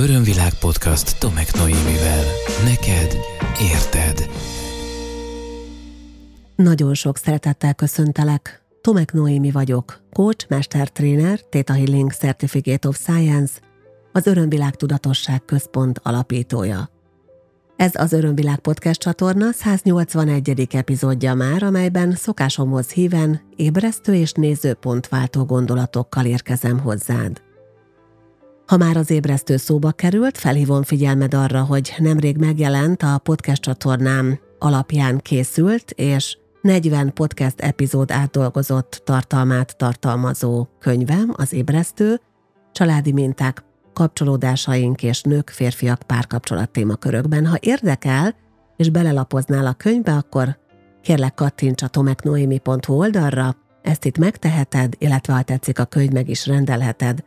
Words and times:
Örömvilág 0.00 0.54
podcast 0.54 1.18
Tomek 1.18 1.54
Noémivel. 1.54 2.24
Neked 2.64 3.16
érted. 3.72 4.30
Nagyon 6.56 6.94
sok 6.94 7.16
szeretettel 7.16 7.74
köszöntelek. 7.74 8.62
Tomek 8.80 9.12
Noémi 9.12 9.50
vagyok, 9.50 10.02
coach, 10.12 10.46
mestertréner, 10.48 11.40
Theta 11.40 11.72
Healing 11.72 12.12
Certificate 12.12 12.88
of 12.88 12.96
Science, 12.96 13.52
az 14.12 14.26
Örömvilág 14.26 14.74
Tudatosság 14.74 15.44
Központ 15.44 16.00
alapítója. 16.02 16.90
Ez 17.76 17.90
az 17.94 18.12
Örömvilág 18.12 18.58
podcast 18.58 19.00
csatorna 19.00 19.52
181. 19.52 20.68
epizódja 20.70 21.34
már, 21.34 21.62
amelyben 21.62 22.12
szokásomhoz 22.12 22.90
híven 22.90 23.40
ébresztő 23.56 24.14
és 24.14 24.32
nézőpontváltó 24.32 25.44
gondolatokkal 25.44 26.24
érkezem 26.24 26.78
hozzád. 26.78 27.48
Ha 28.70 28.76
már 28.76 28.96
az 28.96 29.10
ébresztő 29.10 29.56
szóba 29.56 29.92
került, 29.92 30.38
felhívom 30.38 30.82
figyelmed 30.82 31.34
arra, 31.34 31.62
hogy 31.62 31.94
nemrég 31.98 32.36
megjelent 32.36 33.02
a 33.02 33.18
podcast 33.18 33.62
csatornám 33.62 34.38
alapján 34.58 35.18
készült, 35.18 35.90
és 35.90 36.38
40 36.62 37.12
podcast 37.12 37.60
epizód 37.60 38.10
átdolgozott 38.10 39.02
tartalmát 39.04 39.76
tartalmazó 39.76 40.66
könyvem, 40.78 41.32
az 41.36 41.52
ébresztő, 41.52 42.20
családi 42.72 43.12
minták, 43.12 43.64
kapcsolódásaink 43.92 45.02
és 45.02 45.22
nők, 45.22 45.48
férfiak 45.48 46.02
párkapcsolat 46.02 46.70
témakörökben. 46.70 47.46
Ha 47.46 47.56
érdekel, 47.60 48.34
és 48.76 48.90
belelapoznál 48.90 49.66
a 49.66 49.72
könyvbe, 49.72 50.12
akkor 50.12 50.58
kérlek 51.02 51.34
kattints 51.34 51.82
a 51.82 51.88
tomeknoemi.hu 51.88 52.94
oldalra, 52.94 53.56
ezt 53.82 54.04
itt 54.04 54.18
megteheted, 54.18 54.94
illetve 54.98 55.32
ha 55.32 55.42
tetszik 55.42 55.78
a 55.78 55.84
könyv, 55.84 56.10
meg 56.10 56.28
is 56.28 56.46
rendelheted. 56.46 57.24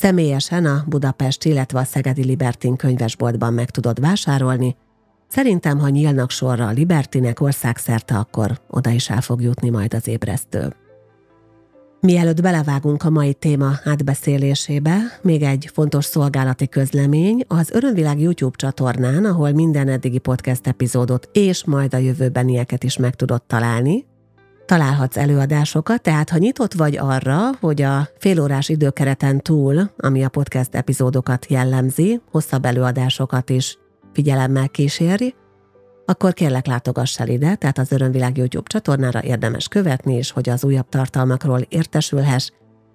Személyesen 0.00 0.64
a 0.64 0.84
Budapest, 0.86 1.44
illetve 1.44 1.78
a 1.78 1.84
Szegedi 1.84 2.24
Libertin 2.24 2.76
könyvesboltban 2.76 3.52
meg 3.52 3.70
tudod 3.70 4.00
vásárolni. 4.00 4.76
Szerintem, 5.28 5.78
ha 5.78 5.88
nyílnak 5.88 6.30
sorra 6.30 6.66
a 6.66 6.70
Libertinek 6.70 7.40
országszerte, 7.40 8.14
akkor 8.14 8.60
oda 8.70 8.90
is 8.90 9.10
el 9.10 9.20
fog 9.20 9.42
jutni 9.42 9.68
majd 9.68 9.94
az 9.94 10.08
ébresztő. 10.08 10.74
Mielőtt 12.00 12.42
belevágunk 12.42 13.02
a 13.02 13.10
mai 13.10 13.34
téma 13.34 13.72
átbeszélésébe, 13.84 14.98
még 15.22 15.42
egy 15.42 15.70
fontos 15.72 16.04
szolgálati 16.04 16.68
közlemény 16.68 17.44
az 17.48 17.70
Örömvilág 17.70 18.20
YouTube 18.20 18.56
csatornán, 18.56 19.24
ahol 19.24 19.52
minden 19.52 19.88
eddigi 19.88 20.18
podcast 20.18 20.66
epizódot 20.66 21.28
és 21.32 21.64
majd 21.64 21.94
a 21.94 21.98
jövőbenieket 21.98 22.84
is 22.84 22.96
meg 22.96 23.14
tudod 23.14 23.42
találni. 23.42 24.06
Találhatsz 24.68 25.16
előadásokat, 25.16 26.02
tehát 26.02 26.30
ha 26.30 26.38
nyitott 26.38 26.72
vagy 26.72 26.96
arra, 26.96 27.38
hogy 27.60 27.82
a 27.82 28.08
félórás 28.18 28.68
időkereten 28.68 29.40
túl, 29.40 29.90
ami 29.96 30.24
a 30.24 30.28
podcast 30.28 30.74
epizódokat 30.74 31.46
jellemzi, 31.50 32.20
hosszabb 32.30 32.64
előadásokat 32.64 33.50
is 33.50 33.78
figyelemmel 34.12 34.68
kíséri, 34.68 35.34
akkor 36.04 36.32
kérlek 36.32 36.66
látogass 36.66 37.20
el 37.20 37.28
ide, 37.28 37.54
tehát 37.54 37.78
az 37.78 37.92
Örömvilág 37.92 38.36
YouTube 38.36 38.68
csatornára 38.68 39.22
érdemes 39.22 39.68
követni, 39.68 40.14
és 40.14 40.30
hogy 40.30 40.48
az 40.48 40.64
újabb 40.64 40.88
tartalmakról 40.88 41.60
értesülhess, 41.68 42.50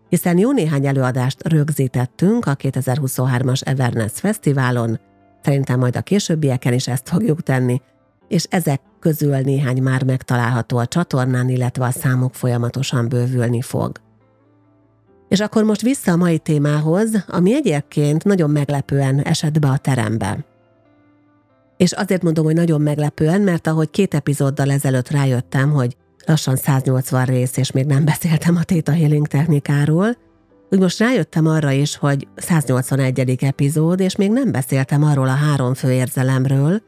hiszen 0.10 0.38
jó 0.38 0.52
néhány 0.52 0.86
előadást 0.88 1.48
rögzítettünk 1.48 2.46
a 2.46 2.56
2023-as 2.56 3.68
Everness 3.68 4.20
Fesztiválon, 4.20 5.00
szerintem 5.44 5.80
majd 5.80 5.96
a 5.96 6.02
későbbieken 6.02 6.74
is 6.74 6.88
ezt 6.88 7.10
fogjuk 7.10 7.42
tenni, 7.42 7.82
és 8.28 8.44
ezek 8.50 8.82
közül 9.04 9.38
néhány 9.38 9.82
már 9.82 10.04
megtalálható 10.04 10.78
a 10.78 10.86
csatornán, 10.86 11.50
illetve 11.50 11.86
a 11.86 11.92
számok 11.92 12.36
folyamatosan 12.36 13.10
bővülni 13.10 13.62
fog. 13.62 13.92
És 15.30 15.40
akkor 15.40 15.64
most 15.64 15.82
vissza 15.82 16.12
a 16.12 16.16
mai 16.16 16.38
témához, 16.38 17.26
ami 17.28 17.54
egyébként 17.54 18.24
nagyon 18.24 18.50
meglepően 18.50 19.20
esett 19.20 19.60
be 19.60 19.68
a 19.68 19.78
terembe. 19.78 20.46
És 21.78 21.92
azért 21.92 22.24
mondom, 22.24 22.46
hogy 22.46 22.56
nagyon 22.56 22.82
meglepően, 22.82 23.42
mert 23.42 23.68
ahogy 23.68 23.90
két 23.90 24.14
epizóddal 24.14 24.72
ezelőtt 24.72 25.10
rájöttem, 25.10 25.72
hogy 25.72 25.98
lassan 26.26 26.56
180 26.56 27.26
rész, 27.26 27.58
és 27.58 27.72
még 27.72 27.86
nem 27.86 28.06
beszéltem 28.06 28.56
a 28.56 28.64
Theta 28.64 28.92
Healing 28.92 29.28
technikáról, 29.28 30.18
úgy 30.70 30.80
most 30.80 31.00
rájöttem 31.00 31.48
arra 31.48 31.72
is, 31.72 31.96
hogy 31.96 32.28
181. 32.36 33.38
epizód, 33.42 34.00
és 34.00 34.16
még 34.16 34.32
nem 34.32 34.52
beszéltem 34.52 35.04
arról 35.04 35.28
a 35.28 35.36
három 35.36 35.74
fő 35.74 35.92
érzelemről, 35.92 36.82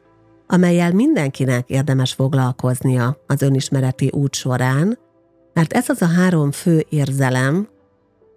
amelyel 0.46 0.92
mindenkinek 0.92 1.68
érdemes 1.68 2.12
foglalkoznia 2.12 3.16
az 3.26 3.42
önismereti 3.42 4.10
út 4.12 4.34
során, 4.34 4.98
mert 5.52 5.72
ez 5.72 5.88
az 5.88 6.02
a 6.02 6.06
három 6.06 6.50
fő 6.50 6.86
érzelem, 6.88 7.68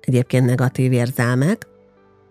egyébként 0.02 0.46
negatív 0.46 0.92
érzelmek, 0.92 1.68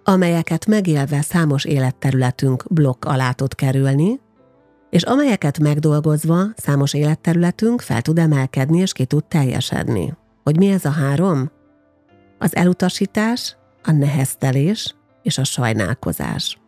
amelyeket 0.05 0.67
megélve 0.67 1.21
számos 1.21 1.65
életterületünk 1.65 2.65
blokk 2.71 3.05
alá 3.05 3.33
tud 3.33 3.55
kerülni, 3.55 4.21
és 4.91 5.03
amelyeket 5.03 5.59
megdolgozva 5.59 6.45
számos 6.57 6.95
életterületünk 6.95 7.81
fel 7.81 8.03
tud 8.03 8.19
emelkedni 8.19 8.79
és 8.79 8.93
ki 8.93 9.05
tud 9.05 9.25
teljesedni. 9.25 10.15
Hogy 10.43 10.57
mi 10.57 10.67
ez 10.71 10.85
a 10.85 10.91
három? 10.91 11.51
Az 12.39 12.57
elutasítás, 12.57 13.57
a 13.83 13.91
neheztelés 13.93 14.95
és 15.23 15.39
a 15.39 15.45
sajnálkozás. 15.45 16.59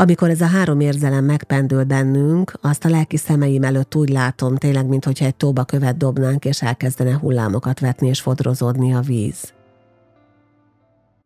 Amikor 0.00 0.30
ez 0.30 0.40
a 0.40 0.46
három 0.46 0.80
érzelem 0.80 1.24
megpendül 1.24 1.84
bennünk, 1.84 2.52
azt 2.60 2.84
a 2.84 2.88
lelki 2.88 3.16
szemeim 3.16 3.62
előtt 3.62 3.94
úgy 3.94 4.08
látom, 4.08 4.56
tényleg, 4.56 4.86
mintha 4.86 5.24
egy 5.24 5.34
tóba 5.34 5.64
követ 5.64 5.96
dobnánk, 5.96 6.44
és 6.44 6.62
elkezdene 6.62 7.18
hullámokat 7.18 7.80
vetni 7.80 8.08
és 8.08 8.20
fodrozódni 8.20 8.94
a 8.94 9.00
víz. 9.00 9.52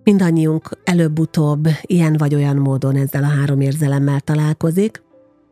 Mindannyiunk 0.05 0.79
előbb-utóbb 0.85 1.69
ilyen 1.83 2.17
vagy 2.17 2.35
olyan 2.35 2.57
módon 2.57 2.97
ezzel 2.97 3.23
a 3.23 3.27
három 3.27 3.61
érzelemmel 3.61 4.21
találkozik, 4.21 5.03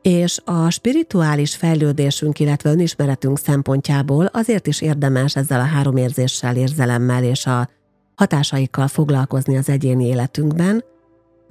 és 0.02 0.40
a 0.44 0.70
spirituális 0.70 1.56
fejlődésünk, 1.56 2.38
illetve 2.40 2.70
önismeretünk 2.70 3.38
szempontjából 3.38 4.24
azért 4.24 4.66
is 4.66 4.80
érdemes 4.80 5.36
ezzel 5.36 5.60
a 5.60 5.64
három 5.64 5.96
érzéssel, 5.96 6.56
érzelemmel 6.56 7.24
és 7.24 7.46
a 7.46 7.68
hatásaikkal 8.14 8.88
foglalkozni 8.88 9.56
az 9.56 9.68
egyéni 9.68 10.06
életünkben, 10.06 10.84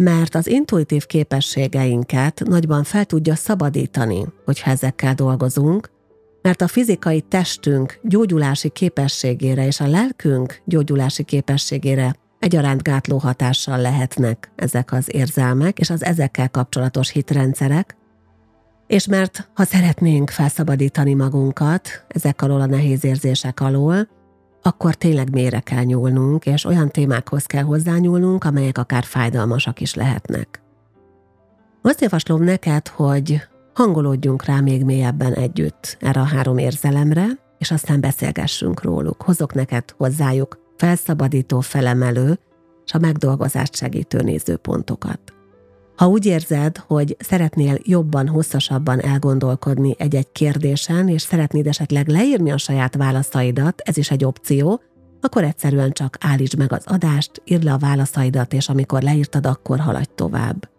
mert 0.03 0.35
az 0.35 0.47
intuitív 0.47 1.05
képességeinket 1.05 2.41
nagyban 2.45 2.83
fel 2.83 3.05
tudja 3.05 3.35
szabadítani, 3.35 4.25
hogyha 4.45 4.71
ezekkel 4.71 5.13
dolgozunk, 5.13 5.89
mert 6.41 6.61
a 6.61 6.67
fizikai 6.67 7.21
testünk 7.21 7.99
gyógyulási 8.03 8.69
képességére 8.69 9.65
és 9.65 9.79
a 9.79 9.87
lelkünk 9.87 10.61
gyógyulási 10.65 11.23
képességére 11.23 12.15
egyaránt 12.39 12.83
gátló 12.83 13.17
hatással 13.17 13.77
lehetnek 13.81 14.51
ezek 14.55 14.91
az 14.91 15.15
érzelmek 15.15 15.79
és 15.79 15.89
az 15.89 16.03
ezekkel 16.03 16.49
kapcsolatos 16.49 17.09
hitrendszerek, 17.09 17.97
és 18.87 19.07
mert 19.07 19.49
ha 19.53 19.63
szeretnénk 19.63 20.29
felszabadítani 20.29 21.13
magunkat 21.13 22.05
ezek 22.07 22.41
alól 22.41 22.61
a 22.61 22.65
nehéz 22.65 23.03
érzések 23.03 23.59
alól, 23.59 24.07
akkor 24.61 24.95
tényleg 24.95 25.31
mélyre 25.31 25.59
kell 25.59 25.83
nyúlnunk, 25.83 26.45
és 26.45 26.65
olyan 26.65 26.89
témákhoz 26.89 27.45
kell 27.45 27.63
hozzányúlnunk, 27.63 28.43
amelyek 28.43 28.77
akár 28.77 29.03
fájdalmasak 29.03 29.81
is 29.81 29.93
lehetnek. 29.93 30.61
Azt 31.81 32.01
javaslom 32.01 32.43
neked, 32.43 32.87
hogy 32.87 33.41
hangolódjunk 33.73 34.45
rá 34.45 34.59
még 34.59 34.83
mélyebben 34.83 35.33
együtt 35.33 35.97
erre 35.99 36.19
a 36.21 36.23
három 36.23 36.57
érzelemre, 36.57 37.25
és 37.57 37.71
aztán 37.71 38.01
beszélgessünk 38.01 38.83
róluk. 38.83 39.21
Hozok 39.21 39.53
neked 39.53 39.83
hozzájuk 39.97 40.59
felszabadító, 40.77 41.59
felemelő 41.59 42.39
és 42.85 42.93
a 42.93 42.99
megdolgozást 42.99 43.75
segítő 43.75 44.21
nézőpontokat. 44.21 45.38
Ha 45.99 46.07
úgy 46.07 46.25
érzed, 46.25 46.77
hogy 46.77 47.15
szeretnél 47.19 47.77
jobban, 47.83 48.27
hosszasabban 48.27 49.01
elgondolkodni 49.01 49.95
egy-egy 49.97 50.31
kérdésen, 50.31 51.07
és 51.07 51.21
szeretnéd 51.21 51.67
esetleg 51.67 52.07
leírni 52.07 52.51
a 52.51 52.57
saját 52.57 52.95
válaszaidat, 52.95 53.81
ez 53.85 53.97
is 53.97 54.11
egy 54.11 54.25
opció, 54.25 54.81
akkor 55.21 55.43
egyszerűen 55.43 55.91
csak 55.91 56.17
állítsd 56.19 56.57
meg 56.57 56.73
az 56.73 56.83
adást, 56.85 57.41
írd 57.45 57.63
le 57.63 57.73
a 57.73 57.77
válaszaidat, 57.77 58.53
és 58.53 58.69
amikor 58.69 59.01
leírtad, 59.01 59.45
akkor 59.45 59.79
haladj 59.79 60.09
tovább. 60.15 60.69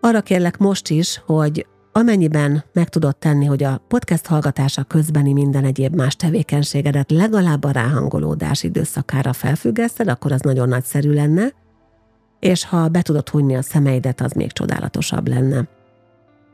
Arra 0.00 0.20
kérlek 0.20 0.58
most 0.58 0.88
is, 0.88 1.22
hogy 1.26 1.66
amennyiben 1.92 2.64
meg 2.72 2.88
tudod 2.88 3.16
tenni, 3.16 3.44
hogy 3.44 3.62
a 3.62 3.82
podcast 3.88 4.26
hallgatása 4.26 4.84
közbeni 4.84 5.32
minden 5.32 5.64
egyéb 5.64 5.94
más 5.94 6.16
tevékenységedet 6.16 7.10
legalább 7.10 7.64
a 7.64 7.70
ráhangolódás 7.70 8.62
időszakára 8.62 9.32
felfüggeszted, 9.32 10.08
akkor 10.08 10.32
az 10.32 10.40
nagyon 10.40 10.68
nagyszerű 10.68 11.12
lenne, 11.12 11.52
és 12.40 12.64
ha 12.64 12.88
be 12.88 13.02
tudod 13.02 13.28
hunyni 13.28 13.56
a 13.56 13.62
szemeidet, 13.62 14.20
az 14.20 14.32
még 14.32 14.52
csodálatosabb 14.52 15.28
lenne. 15.28 15.68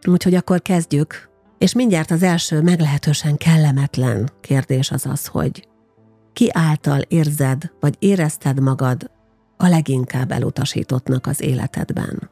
Úgyhogy 0.07 0.35
akkor 0.35 0.63
kezdjük, 0.63 1.29
és 1.59 1.75
mindjárt 1.75 2.11
az 2.11 2.23
első 2.23 2.63
meglehetősen 2.63 3.37
kellemetlen 3.37 4.31
kérdés 4.41 4.91
az 4.91 5.07
az, 5.07 5.27
hogy 5.27 5.69
ki 6.33 6.49
által 6.53 7.01
érzed, 7.01 7.71
vagy 7.81 7.95
érezted 7.99 8.61
magad 8.61 9.11
a 9.57 9.67
leginkább 9.67 10.33
elutasítottnak 10.33 11.27
az 11.27 11.41
életedben? 11.41 12.31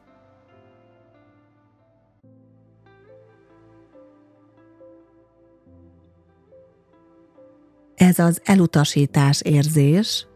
Ez 7.95 8.19
az 8.19 8.41
elutasítás 8.43 9.41
érzés, 9.41 10.27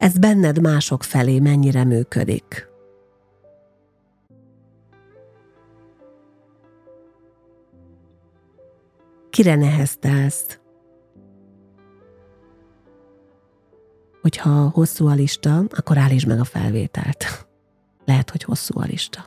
ez 0.00 0.18
benned 0.18 0.60
mások 0.60 1.02
felé 1.02 1.38
mennyire 1.38 1.84
működik. 1.84 2.68
Kire 9.30 9.54
neheztelsz? 9.54 10.60
Hogyha 14.20 14.68
hosszú 14.68 15.06
a 15.06 15.14
lista, 15.14 15.64
akkor 15.70 15.98
állítsd 15.98 16.26
meg 16.26 16.40
a 16.40 16.44
felvételt. 16.44 17.48
Lehet, 18.04 18.30
hogy 18.30 18.42
hosszú 18.42 18.80
a 18.80 18.84
lista. 18.84 19.24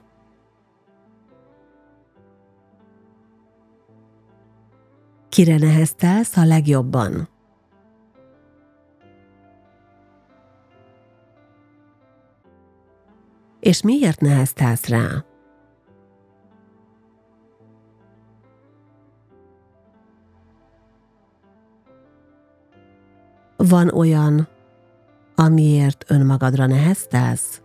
Kire 5.30 5.58
neheztelsz 5.58 6.38
a 6.38 6.46
legjobban? 6.46 7.33
És 13.64 13.82
miért 13.82 14.20
neheztelsz 14.22 14.88
rá? 14.88 15.26
Van 23.58 23.90
olyan, 23.90 24.48
amiért 25.36 26.06
önmagadra 26.08 26.66
neheztelsz? 26.66 27.62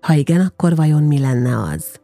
Ha 0.00 0.12
igen, 0.12 0.40
akkor 0.40 0.76
vajon 0.76 1.02
mi 1.02 1.20
lenne 1.20 1.58
az? 1.58 2.00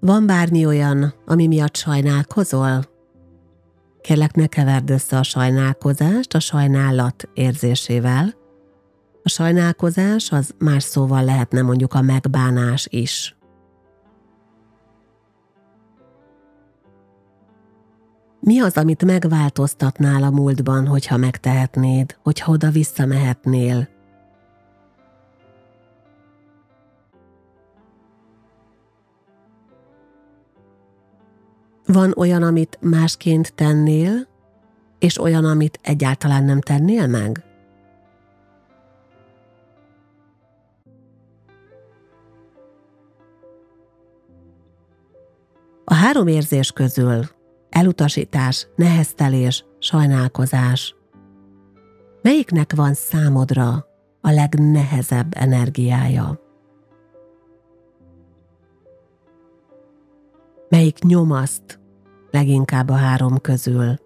Van 0.00 0.26
bármi 0.26 0.66
olyan, 0.66 1.14
ami 1.26 1.46
miatt 1.46 1.76
sajnálkozol? 1.76 2.94
Kérlek, 4.06 4.34
ne 4.34 4.46
keverd 4.46 4.90
össze 4.90 5.18
a 5.18 5.22
sajnálkozást 5.22 6.34
a 6.34 6.40
sajnálat 6.40 7.28
érzésével. 7.34 8.34
A 9.22 9.28
sajnálkozás 9.28 10.32
az 10.32 10.54
más 10.58 10.82
szóval 10.82 11.24
lehetne 11.24 11.62
mondjuk 11.62 11.94
a 11.94 12.02
megbánás 12.02 12.86
is. 12.90 13.36
Mi 18.40 18.60
az, 18.60 18.76
amit 18.76 19.04
megváltoztatnál 19.04 20.22
a 20.22 20.30
múltban, 20.30 20.86
hogyha 20.86 21.16
megtehetnéd, 21.16 22.16
hogyha 22.22 22.52
oda 22.52 22.70
visszamehetnél? 22.70 23.95
Van 31.86 32.12
olyan, 32.16 32.42
amit 32.42 32.78
másként 32.80 33.54
tennél, 33.54 34.26
és 34.98 35.20
olyan, 35.20 35.44
amit 35.44 35.78
egyáltalán 35.82 36.44
nem 36.44 36.60
tennél 36.60 37.06
meg? 37.06 37.44
A 45.84 45.94
három 45.94 46.26
érzés 46.26 46.70
közül 46.72 47.24
elutasítás, 47.70 48.66
neheztelés, 48.76 49.64
sajnálkozás. 49.78 50.94
Melyiknek 52.22 52.72
van 52.74 52.94
számodra 52.94 53.86
a 54.20 54.30
legnehezebb 54.30 55.34
energiája? 55.36 56.45
Melyik 60.68 60.98
nyomaszt 60.98 61.80
leginkább 62.30 62.88
a 62.88 62.94
három 62.94 63.38
közül? 63.40 63.98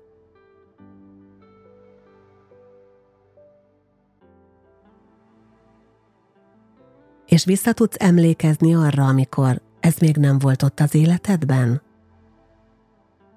És 7.26 7.44
vissza 7.44 7.72
tudsz 7.72 7.96
emlékezni 7.98 8.74
arra, 8.74 9.06
amikor 9.06 9.60
ez 9.80 9.96
még 9.96 10.16
nem 10.16 10.38
volt 10.38 10.62
ott 10.62 10.80
az 10.80 10.94
életedben? 10.94 11.82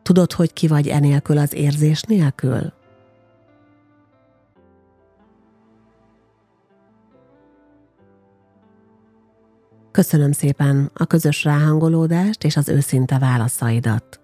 Tudod, 0.02 0.32
hogy 0.32 0.54
ki 0.54 0.68
vagy 0.68 0.88
enélkül 0.88 1.38
az 1.38 1.54
érzés 1.54 2.02
nélkül? 2.02 2.74
Köszönöm 9.94 10.32
szépen 10.32 10.92
a 10.94 11.06
közös 11.06 11.44
ráhangolódást 11.44 12.44
és 12.44 12.56
az 12.56 12.70
őszinte 12.70 13.20
válaszaidat. 13.20 14.20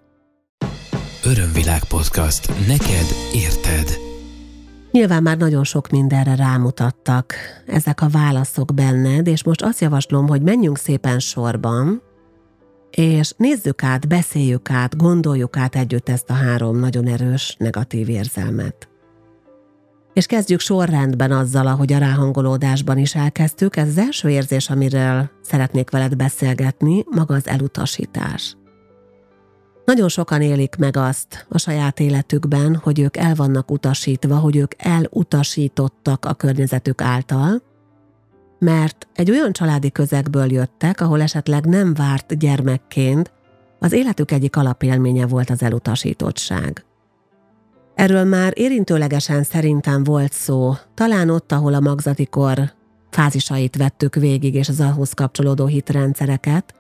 Örömvilág 1.26 1.84
podcast. 1.84 2.68
Neked 2.68 3.06
érted. 3.34 3.98
Nyilván 4.92 5.24
már 5.24 5.38
nagyon 5.38 5.64
sok 5.64 5.90
mindenre 5.90 6.36
rámutattak 6.36 7.34
ezek 7.66 8.02
a 8.02 8.10
válaszok 8.10 8.74
benned, 8.74 9.28
és 9.28 9.44
most 9.44 9.62
azt 9.62 9.82
javaslom, 9.82 10.28
hogy 10.28 10.42
menjünk 10.42 10.78
szépen 10.78 11.20
sorban, 11.20 12.02
és 12.92 13.34
nézzük 13.38 13.84
át, 13.84 14.08
beszéljük 14.08 14.70
át, 14.70 14.98
gondoljuk 14.98 15.58
át 15.58 15.76
együtt 15.76 16.10
ezt 16.10 16.30
a 16.30 16.34
három 16.34 16.80
nagyon 16.80 17.08
erős 17.08 17.56
negatív 17.60 18.10
érzelmet. 18.10 18.90
És 20.20 20.26
kezdjük 20.26 20.60
sorrendben 20.60 21.32
azzal, 21.32 21.68
ahogy 21.68 21.94
a 21.94 21.98
ráhangolódásban 21.98 22.98
is 22.98 23.16
elkezdtük. 23.16 23.76
Ez 23.76 23.88
az 23.88 23.98
első 23.98 24.30
érzés, 24.30 24.70
amiről 24.70 25.30
szeretnék 25.42 25.90
veled 25.90 26.16
beszélgetni, 26.16 27.04
maga 27.10 27.36
az 27.36 27.48
elutasítás. 27.48 28.58
Nagyon 29.86 30.10
sokan 30.10 30.42
élik 30.42 30.76
meg 30.76 30.98
azt 30.98 31.46
a 31.50 31.58
saját 31.58 32.00
életükben, 32.00 32.76
hogy 32.76 33.00
ők 33.00 33.18
el 33.18 33.36
vannak 33.36 33.72
utasítva, 33.72 34.38
hogy 34.38 34.56
ők 34.56 34.72
elutasítottak 34.78 36.26
a 36.26 36.34
környezetük 36.34 37.02
által, 37.02 37.62
mert 38.60 39.08
egy 39.14 39.32
olyan 39.32 39.52
családi 39.52 39.92
közegből 39.92 40.52
jöttek, 40.52 41.02
ahol 41.02 41.22
esetleg 41.22 41.66
nem 41.66 41.94
várt 41.94 42.38
gyermekként, 42.38 43.32
az 43.80 43.92
életük 43.92 44.32
egyik 44.32 44.56
alapélménye 44.56 45.26
volt 45.26 45.50
az 45.50 45.64
elutasítottság. 45.64 46.84
Erről 48.00 48.24
már 48.24 48.54
érintőlegesen 48.56 49.44
szerintem 49.44 50.04
volt 50.04 50.34
szó, 50.34 50.74
talán 50.94 51.30
ott, 51.30 51.52
ahol 51.52 51.74
a 51.74 51.80
magzati 51.80 52.26
kor 52.26 52.74
fázisait 53.10 53.78
vettük 53.78 54.16
végig, 54.16 54.56
és 54.56 54.70
az 54.70 54.80
ahhoz 54.80 55.14
kapcsolódó 55.14 55.66
hitrendszereket, 55.66 56.74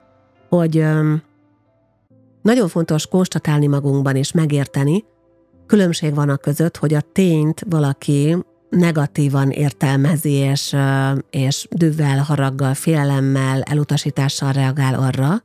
hogy 0.49 0.77
öm, 0.77 1.21
nagyon 2.41 2.67
fontos 2.67 3.07
konstatálni 3.07 3.67
magunkban 3.67 4.15
és 4.15 4.31
megérteni, 4.31 5.03
különbség 5.65 6.13
van 6.13 6.29
a 6.29 6.37
között, 6.37 6.77
hogy 6.77 6.93
a 6.93 7.01
tényt 7.01 7.65
valaki 7.69 8.37
negatívan 8.69 9.49
értelmezi, 9.49 10.31
és, 10.31 10.75
és 11.29 11.67
düvvel, 11.71 12.17
haraggal, 12.17 12.73
félelemmel, 12.73 13.61
elutasítással 13.61 14.51
reagál 14.51 14.95
arra, 14.95 15.43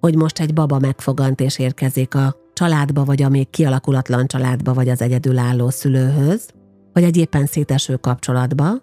hogy 0.00 0.16
most 0.16 0.40
egy 0.40 0.54
baba 0.54 0.78
megfogant 0.78 1.40
és 1.40 1.58
érkezik 1.58 2.14
a 2.14 2.44
családba, 2.56 3.04
vagy 3.04 3.22
a 3.22 3.28
még 3.28 3.50
kialakulatlan 3.50 4.26
családba, 4.26 4.74
vagy 4.74 4.88
az 4.88 5.02
egyedülálló 5.02 5.70
szülőhöz, 5.70 6.48
vagy 6.92 7.02
egy 7.02 7.16
éppen 7.16 7.46
széteső 7.46 7.96
kapcsolatba, 7.96 8.82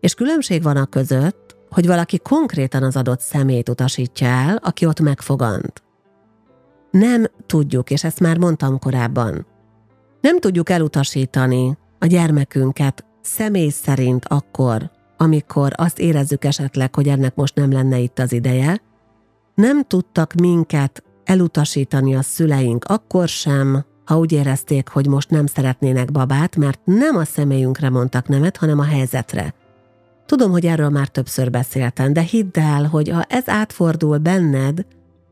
és 0.00 0.14
különbség 0.14 0.62
van 0.62 0.76
a 0.76 0.86
között, 0.86 1.56
hogy 1.70 1.86
valaki 1.86 2.18
konkrétan 2.18 2.82
az 2.82 2.96
adott 2.96 3.20
szemét 3.20 3.68
utasítja 3.68 4.26
el, 4.26 4.56
aki 4.62 4.86
ott 4.86 5.00
megfogant. 5.00 5.82
Nem 6.90 7.26
tudjuk, 7.46 7.90
és 7.90 8.04
ezt 8.04 8.20
már 8.20 8.38
mondtam 8.38 8.78
korábban, 8.78 9.46
nem 10.20 10.40
tudjuk 10.40 10.70
elutasítani 10.70 11.76
a 11.98 12.06
gyermekünket 12.06 13.04
személy 13.20 13.68
szerint 13.68 14.24
akkor, 14.24 14.90
amikor 15.16 15.72
azt 15.76 15.98
érezzük 15.98 16.44
esetleg, 16.44 16.94
hogy 16.94 17.08
ennek 17.08 17.34
most 17.34 17.54
nem 17.54 17.72
lenne 17.72 17.98
itt 17.98 18.18
az 18.18 18.32
ideje, 18.32 18.80
nem 19.54 19.82
tudtak 19.82 20.32
minket 20.32 21.02
elutasítani 21.28 22.14
a 22.14 22.22
szüleink 22.22 22.84
akkor 22.84 23.28
sem, 23.28 23.84
ha 24.04 24.18
úgy 24.18 24.32
érezték, 24.32 24.88
hogy 24.88 25.06
most 25.06 25.30
nem 25.30 25.46
szeretnének 25.46 26.12
babát, 26.12 26.56
mert 26.56 26.80
nem 26.84 27.16
a 27.16 27.24
személyünkre 27.24 27.90
mondtak 27.90 28.28
nemet, 28.28 28.56
hanem 28.56 28.78
a 28.78 28.84
helyzetre. 28.84 29.54
Tudom, 30.26 30.50
hogy 30.50 30.66
erről 30.66 30.88
már 30.88 31.08
többször 31.08 31.50
beszéltem, 31.50 32.12
de 32.12 32.20
hidd 32.20 32.58
el, 32.58 32.84
hogy 32.84 33.08
ha 33.08 33.22
ez 33.22 33.48
átfordul 33.48 34.18
benned, 34.18 34.86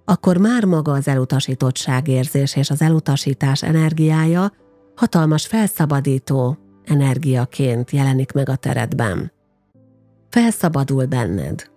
akkor 0.04 0.36
már 0.36 0.64
maga 0.64 0.92
az 0.92 1.08
elutasítottság 1.08 2.08
érzés 2.08 2.56
és 2.56 2.70
az 2.70 2.82
elutasítás 2.82 3.62
energiája 3.62 4.52
hatalmas 4.94 5.46
felszabadító 5.46 6.58
energiaként 6.84 7.90
jelenik 7.90 8.32
meg 8.32 8.48
a 8.48 8.56
teredben. 8.56 9.32
Felszabadul 10.28 11.06
benned, 11.06 11.70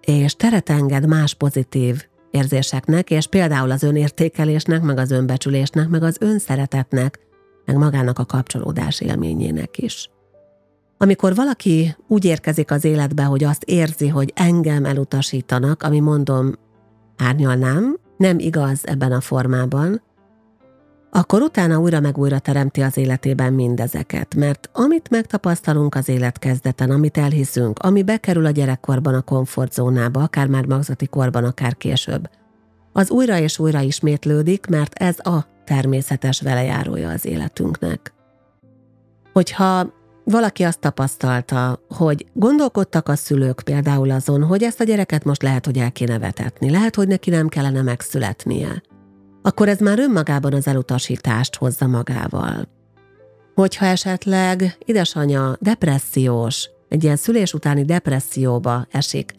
és 0.00 0.34
teret 0.34 0.70
enged 0.70 1.06
más 1.06 1.34
pozitív 1.34 2.08
érzéseknek, 2.30 3.10
és 3.10 3.26
például 3.26 3.70
az 3.70 3.82
önértékelésnek, 3.82 4.82
meg 4.82 4.98
az 4.98 5.10
önbecsülésnek, 5.10 5.88
meg 5.88 6.02
az 6.02 6.16
önszeretetnek, 6.20 7.18
meg 7.64 7.76
magának 7.76 8.18
a 8.18 8.24
kapcsolódás 8.24 9.00
élményének 9.00 9.78
is. 9.78 10.10
Amikor 10.98 11.34
valaki 11.34 11.96
úgy 12.08 12.24
érkezik 12.24 12.70
az 12.70 12.84
életbe, 12.84 13.22
hogy 13.22 13.44
azt 13.44 13.64
érzi, 13.64 14.08
hogy 14.08 14.32
engem 14.34 14.84
elutasítanak, 14.84 15.82
ami 15.82 16.00
mondom, 16.00 16.52
árnyalnám, 17.16 17.96
nem 18.16 18.38
igaz 18.38 18.86
ebben 18.86 19.12
a 19.12 19.20
formában, 19.20 20.02
akkor 21.10 21.42
utána 21.42 21.78
újra 21.78 22.00
meg 22.00 22.18
újra 22.18 22.38
teremti 22.38 22.82
az 22.82 22.96
életében 22.96 23.52
mindezeket, 23.52 24.34
mert 24.34 24.70
amit 24.72 25.10
megtapasztalunk 25.10 25.94
az 25.94 26.08
élet 26.08 26.38
kezdeten, 26.38 26.90
amit 26.90 27.18
elhiszünk, 27.18 27.78
ami 27.78 28.02
bekerül 28.02 28.46
a 28.46 28.50
gyerekkorban 28.50 29.14
a 29.14 29.20
komfortzónába, 29.20 30.22
akár 30.22 30.46
már 30.46 30.66
magzati 30.66 31.06
korban, 31.06 31.44
akár 31.44 31.76
később, 31.76 32.30
az 32.92 33.10
újra 33.10 33.38
és 33.38 33.58
újra 33.58 33.80
ismétlődik, 33.80 34.66
mert 34.66 34.94
ez 34.94 35.18
a 35.18 35.46
természetes 35.64 36.40
velejárója 36.40 37.10
az 37.10 37.24
életünknek. 37.24 38.12
Hogyha 39.32 39.92
valaki 40.24 40.62
azt 40.62 40.80
tapasztalta, 40.80 41.80
hogy 41.88 42.26
gondolkodtak 42.32 43.08
a 43.08 43.16
szülők 43.16 43.60
például 43.64 44.10
azon, 44.10 44.42
hogy 44.42 44.62
ezt 44.62 44.80
a 44.80 44.84
gyereket 44.84 45.24
most 45.24 45.42
lehet, 45.42 45.64
hogy 45.64 45.78
el 45.78 45.92
kéne 45.92 46.18
vetetni, 46.18 46.70
lehet, 46.70 46.94
hogy 46.94 47.08
neki 47.08 47.30
nem 47.30 47.48
kellene 47.48 47.82
megszületnie, 47.82 48.82
akkor 49.42 49.68
ez 49.68 49.78
már 49.78 49.98
önmagában 49.98 50.52
az 50.52 50.66
elutasítást 50.66 51.56
hozza 51.56 51.86
magával. 51.86 52.68
Hogyha 53.54 53.86
esetleg 53.86 54.76
idesanya 54.84 55.56
depressziós, 55.60 56.70
egy 56.88 57.04
ilyen 57.04 57.16
szülés 57.16 57.52
utáni 57.52 57.84
depresszióba 57.84 58.86
esik, 58.90 59.32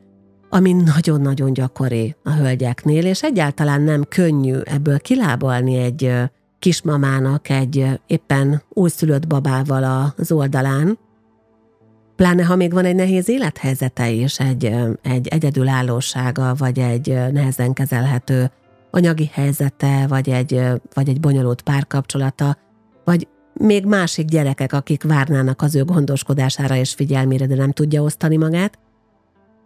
ami 0.49 0.73
nagyon-nagyon 0.73 1.53
gyakori 1.53 2.15
a 2.23 2.31
hölgyeknél, 2.31 3.05
és 3.05 3.23
egyáltalán 3.23 3.81
nem 3.81 4.03
könnyű 4.03 4.57
ebből 4.57 4.99
kilábalni 4.99 5.77
egy 5.77 6.13
kismamának 6.59 7.49
egy 7.49 7.99
éppen 8.07 8.61
újszülött 8.69 9.27
babával 9.27 10.13
az 10.17 10.31
oldalán, 10.31 10.97
pláne 12.15 12.45
ha 12.45 12.55
még 12.55 12.73
van 12.73 12.85
egy 12.85 12.95
nehéz 12.95 13.29
élethelyzete 13.29 14.09
is, 14.09 14.39
egy, 14.39 14.65
egy 15.01 15.27
egyedülállósága, 15.27 16.53
vagy 16.57 16.79
egy 16.79 17.07
nehezen 17.07 17.73
kezelhető 17.73 18.51
anyagi 18.91 19.29
helyzete, 19.33 20.05
vagy 20.07 20.29
egy, 20.29 20.61
vagy 20.93 21.09
egy 21.09 21.19
bonyolult 21.19 21.61
párkapcsolata, 21.61 22.57
vagy 23.03 23.27
még 23.53 23.85
másik 23.85 24.25
gyerekek, 24.25 24.73
akik 24.73 25.03
várnának 25.03 25.61
az 25.61 25.75
ő 25.75 25.83
gondoskodására 25.83 26.75
és 26.75 26.93
figyelmére, 26.93 27.45
de 27.45 27.55
nem 27.55 27.71
tudja 27.71 28.01
osztani 28.01 28.37
magát. 28.37 28.79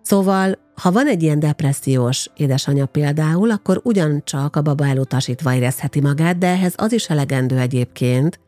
Szóval, 0.02 0.58
ha 0.76 0.92
van 0.92 1.08
egy 1.08 1.24
ilyen 1.24 1.40
depressziós 1.40 2.30
édesanyja 2.36 2.86
például, 2.86 3.52
akkor 3.52 3.82
ugyancsak 3.84 4.56
a 4.56 4.62
baba 4.62 4.86
elutasítva 4.88 5.54
érezheti 5.54 6.02
magát, 6.02 6.38
de 6.38 6.48
ehhez 6.48 6.74
az 6.78 6.92
is 6.92 7.10
elegendő 7.10 7.60
egyébként, 7.60 8.40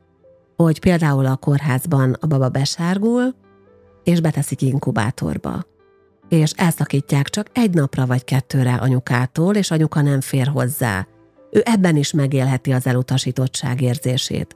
hogy 0.55 0.79
például 0.79 1.25
a 1.25 1.35
kórházban 1.35 2.17
a 2.19 2.27
baba 2.27 2.49
besárgul, 2.49 3.35
és 4.03 4.21
beteszik 4.21 4.61
inkubátorba 4.61 5.65
és 6.29 6.51
elszakítják 6.51 7.29
csak 7.29 7.47
egy 7.53 7.73
napra 7.73 8.05
vagy 8.05 8.23
kettőre 8.23 8.73
anyukától, 8.73 9.55
és 9.55 9.71
anyuka 9.71 10.01
nem 10.01 10.21
fér 10.21 10.47
hozzá. 10.47 11.07
Ő 11.51 11.61
ebben 11.65 11.95
is 11.95 12.11
megélheti 12.11 12.71
az 12.71 12.87
elutasítottság 12.87 13.81
érzését. 13.81 14.55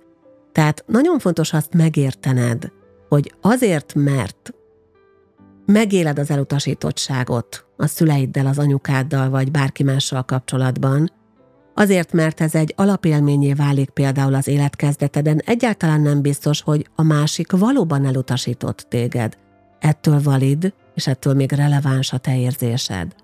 Tehát 0.52 0.84
nagyon 0.88 1.20
fontos 1.20 1.54
azt 1.54 1.74
megértened, 1.74 2.72
hogy 3.10 3.34
azért, 3.42 3.94
mert 3.94 4.54
megéled 5.66 6.20
az 6.20 6.30
elutasítottságot 6.30 7.66
a 7.78 7.88
szüleiddel, 7.88 8.46
az 8.46 8.58
anyukáddal, 8.58 9.30
vagy 9.30 9.52
bárki 9.52 9.84
mással 9.84 10.24
kapcsolatban, 10.24 11.12
azért, 11.74 12.14
mert 12.14 12.42
ez 12.42 12.56
egy 12.56 12.74
alapélményé 12.78 13.54
válik 13.54 13.90
például 13.90 14.34
az 14.34 14.48
életkezdeteden, 14.48 15.42
egyáltalán 15.46 16.02
nem 16.02 16.22
biztos, 16.22 16.62
hogy 16.62 16.90
a 16.96 17.04
másik 17.04 17.52
valóban 17.52 18.06
elutasított 18.06 18.86
téged. 18.90 19.38
Ettől 19.80 20.22
valid, 20.22 20.74
és 20.94 21.08
ettől 21.08 21.34
még 21.34 21.52
releváns 21.52 22.14
a 22.14 22.18
te 22.18 22.38
érzésed. 22.38 23.16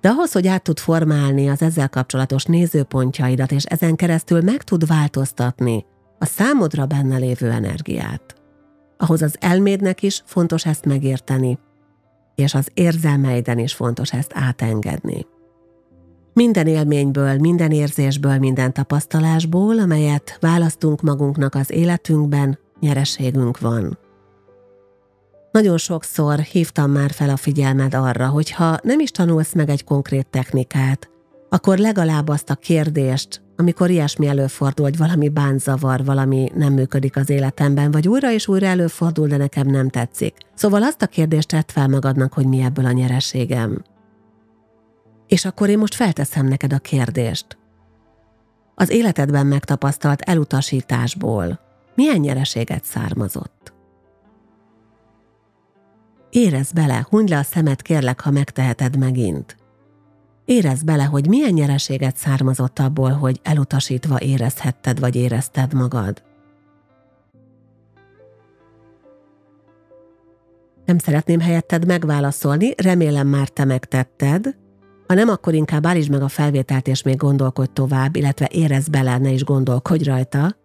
De 0.00 0.08
ahhoz, 0.08 0.32
hogy 0.32 0.46
át 0.46 0.62
tud 0.62 0.78
formálni 0.78 1.48
az 1.48 1.62
ezzel 1.62 1.88
kapcsolatos 1.88 2.44
nézőpontjaidat, 2.44 3.52
és 3.52 3.64
ezen 3.64 3.96
keresztül 3.96 4.40
meg 4.40 4.62
tud 4.62 4.86
változtatni 4.86 5.84
a 6.18 6.24
számodra 6.24 6.86
benne 6.86 7.16
lévő 7.16 7.50
energiát, 7.50 8.34
ahhoz 8.96 9.22
az 9.22 9.36
elmédnek 9.40 10.02
is 10.02 10.22
fontos 10.26 10.66
ezt 10.66 10.84
megérteni, 10.84 11.58
és 12.34 12.54
az 12.54 12.68
érzelmeiden 12.74 13.58
is 13.58 13.74
fontos 13.74 14.12
ezt 14.12 14.32
átengedni. 14.34 15.26
Minden 16.32 16.66
élményből, 16.66 17.38
minden 17.38 17.70
érzésből, 17.70 18.38
minden 18.38 18.72
tapasztalásból, 18.72 19.78
amelyet 19.78 20.36
választunk 20.40 21.02
magunknak 21.02 21.54
az 21.54 21.70
életünkben, 21.70 22.58
nyereségünk 22.80 23.58
van. 23.58 23.98
Nagyon 25.54 25.78
sokszor 25.78 26.38
hívtam 26.38 26.90
már 26.90 27.10
fel 27.10 27.30
a 27.30 27.36
figyelmed 27.36 27.94
arra, 27.94 28.28
hogy 28.28 28.50
ha 28.50 28.78
nem 28.82 29.00
is 29.00 29.10
tanulsz 29.10 29.52
meg 29.52 29.68
egy 29.68 29.84
konkrét 29.84 30.26
technikát, 30.26 31.10
akkor 31.48 31.78
legalább 31.78 32.28
azt 32.28 32.50
a 32.50 32.54
kérdést, 32.54 33.42
amikor 33.56 33.90
ilyesmi 33.90 34.26
előfordul, 34.26 34.84
hogy 34.84 34.96
valami 34.96 35.28
bánzavar, 35.28 36.04
valami 36.04 36.50
nem 36.54 36.72
működik 36.72 37.16
az 37.16 37.30
életemben, 37.30 37.90
vagy 37.90 38.08
újra 38.08 38.32
és 38.32 38.48
újra 38.48 38.66
előfordul, 38.66 39.26
de 39.26 39.36
nekem 39.36 39.66
nem 39.66 39.88
tetszik. 39.88 40.36
Szóval 40.54 40.82
azt 40.82 41.02
a 41.02 41.06
kérdést 41.06 41.48
tett 41.48 41.70
fel 41.70 41.88
magadnak, 41.88 42.32
hogy 42.32 42.46
mi 42.46 42.60
ebből 42.60 42.86
a 42.86 42.92
nyereségem. 42.92 43.84
És 45.26 45.44
akkor 45.44 45.68
én 45.68 45.78
most 45.78 45.94
felteszem 45.94 46.46
neked 46.46 46.72
a 46.72 46.78
kérdést. 46.78 47.58
Az 48.74 48.90
életedben 48.90 49.46
megtapasztalt 49.46 50.20
elutasításból 50.20 51.60
milyen 51.94 52.18
nyereséget 52.18 52.84
származott? 52.84 53.73
Érez 56.36 56.72
bele, 56.72 57.06
hunyd 57.10 57.28
le 57.28 57.38
a 57.38 57.42
szemed 57.42 57.82
kérlek, 57.82 58.20
ha 58.20 58.30
megteheted 58.30 58.98
megint. 58.98 59.56
Érez 60.44 60.82
bele, 60.82 61.04
hogy 61.04 61.28
milyen 61.28 61.52
nyereséget 61.52 62.16
származott 62.16 62.78
abból, 62.78 63.10
hogy 63.10 63.40
elutasítva 63.42 64.20
érezhetted 64.20 65.00
vagy 65.00 65.16
érezted 65.16 65.72
magad. 65.72 66.22
Nem 70.84 70.98
szeretném 70.98 71.40
helyetted 71.40 71.86
megválaszolni, 71.86 72.74
remélem 72.76 73.26
már 73.26 73.48
te 73.48 73.64
megtetted. 73.64 74.56
Ha 75.06 75.14
nem, 75.14 75.28
akkor 75.28 75.54
inkább 75.54 75.86
állítsd 75.86 76.10
meg 76.10 76.22
a 76.22 76.28
felvételt, 76.28 76.88
és 76.88 77.02
még 77.02 77.16
gondolkodj 77.16 77.72
tovább, 77.72 78.16
illetve 78.16 78.48
érez 78.52 78.88
bele, 78.88 79.18
ne 79.18 79.30
is 79.30 79.44
gondolkodj 79.44 80.04
rajta. 80.04 80.56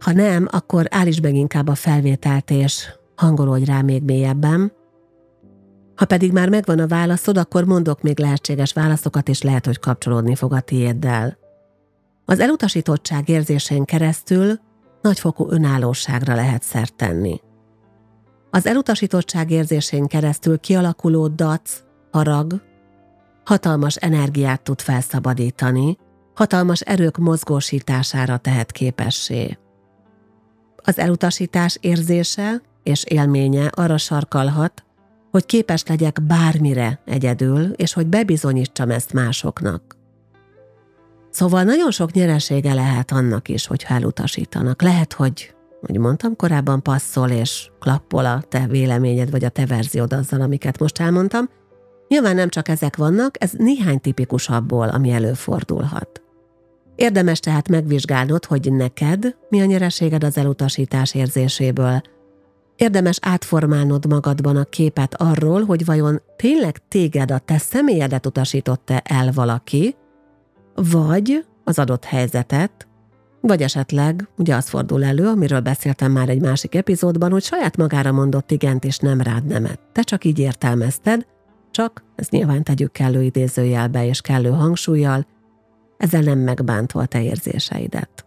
Ha 0.00 0.12
nem, 0.12 0.48
akkor 0.50 0.86
állítsd 0.90 1.22
meg 1.22 1.34
inkább 1.34 1.68
a 1.68 1.74
felvételt, 1.74 2.50
és 2.50 2.88
hangolódj 3.16 3.64
rá 3.64 3.80
még 3.80 4.02
mélyebben. 4.02 4.72
Ha 5.94 6.04
pedig 6.04 6.32
már 6.32 6.48
megvan 6.48 6.78
a 6.78 6.86
válaszod, 6.86 7.36
akkor 7.36 7.64
mondok 7.64 8.02
még 8.02 8.18
lehetséges 8.18 8.72
válaszokat, 8.72 9.28
és 9.28 9.42
lehet, 9.42 9.66
hogy 9.66 9.78
kapcsolódni 9.78 10.34
fog 10.34 10.52
a 10.52 10.60
tiéddel. 10.60 11.38
Az 12.24 12.40
elutasítottság 12.40 13.28
érzésén 13.28 13.84
keresztül 13.84 14.58
nagyfokú 15.02 15.50
önállóságra 15.50 16.34
lehet 16.34 16.62
szert 16.62 16.94
tenni. 16.94 17.40
Az 18.50 18.66
elutasítottság 18.66 19.50
érzésén 19.50 20.06
keresztül 20.06 20.58
kialakuló 20.58 21.28
dac, 21.28 21.80
harag, 22.10 22.62
hatalmas 23.44 23.96
energiát 23.96 24.62
tud 24.62 24.80
felszabadítani, 24.80 25.96
hatalmas 26.34 26.80
erők 26.80 27.16
mozgósítására 27.16 28.36
tehet 28.36 28.72
képessé. 28.72 29.58
Az 30.76 30.98
elutasítás 30.98 31.78
érzése 31.80 32.62
és 32.86 33.04
élménye 33.04 33.66
arra 33.74 33.96
sarkalhat, 33.96 34.84
hogy 35.30 35.46
képes 35.46 35.86
legyek 35.86 36.22
bármire 36.22 37.00
egyedül, 37.04 37.72
és 37.72 37.92
hogy 37.92 38.06
bebizonyítsam 38.06 38.90
ezt 38.90 39.12
másoknak. 39.12 39.96
Szóval 41.30 41.62
nagyon 41.62 41.90
sok 41.90 42.12
nyeresége 42.12 42.74
lehet 42.74 43.12
annak 43.12 43.48
is, 43.48 43.66
hogyha 43.66 43.94
elutasítanak. 43.94 44.82
Lehet, 44.82 45.12
hogy, 45.12 45.54
hogy 45.80 45.98
mondtam 45.98 46.36
korábban, 46.36 46.82
passzol 46.82 47.30
és 47.30 47.70
klappol 47.80 48.24
a 48.24 48.42
te 48.48 48.66
véleményed, 48.66 49.30
vagy 49.30 49.44
a 49.44 49.48
te 49.48 49.66
verziód 49.66 50.12
azzal, 50.12 50.40
amiket 50.40 50.78
most 50.78 51.00
elmondtam. 51.00 51.48
Nyilván 52.08 52.34
nem 52.34 52.48
csak 52.48 52.68
ezek 52.68 52.96
vannak, 52.96 53.42
ez 53.42 53.52
néhány 53.52 54.00
tipikus 54.00 54.48
abból, 54.48 54.88
ami 54.88 55.10
előfordulhat. 55.10 56.22
Érdemes 56.96 57.40
tehát 57.40 57.68
megvizsgálnod, 57.68 58.44
hogy 58.44 58.72
neked 58.72 59.36
mi 59.48 59.60
a 59.60 59.64
nyereséged 59.64 60.24
az 60.24 60.36
elutasítás 60.38 61.14
érzéséből– 61.14 62.02
Érdemes 62.76 63.18
átformálnod 63.20 64.06
magadban 64.06 64.56
a 64.56 64.64
képet 64.64 65.14
arról, 65.14 65.64
hogy 65.64 65.84
vajon 65.84 66.22
tényleg 66.36 66.88
téged 66.88 67.30
a 67.30 67.38
te 67.38 67.58
személyedet 67.58 68.26
utasította 68.26 68.98
el 68.98 69.32
valaki, 69.32 69.96
vagy 70.74 71.44
az 71.64 71.78
adott 71.78 72.04
helyzetet, 72.04 72.86
vagy 73.40 73.62
esetleg, 73.62 74.28
ugye 74.36 74.54
az 74.54 74.68
fordul 74.68 75.04
elő, 75.04 75.26
amiről 75.26 75.60
beszéltem 75.60 76.12
már 76.12 76.28
egy 76.28 76.40
másik 76.40 76.74
epizódban, 76.74 77.30
hogy 77.30 77.42
saját 77.42 77.76
magára 77.76 78.12
mondott 78.12 78.50
igent 78.50 78.84
és 78.84 78.98
nem 78.98 79.20
rád 79.20 79.46
nemet. 79.46 79.80
Te 79.92 80.02
csak 80.02 80.24
így 80.24 80.38
értelmezted, 80.38 81.26
csak, 81.70 82.04
ezt 82.16 82.30
nyilván 82.30 82.62
tegyük 82.62 82.92
kellő 82.92 83.22
idézőjelbe 83.22 84.06
és 84.06 84.20
kellő 84.20 84.50
hangsúlyjal, 84.50 85.26
ezzel 85.96 86.22
nem 86.22 86.38
megbántva 86.38 87.00
a 87.00 87.06
te 87.06 87.22
érzéseidet. 87.22 88.25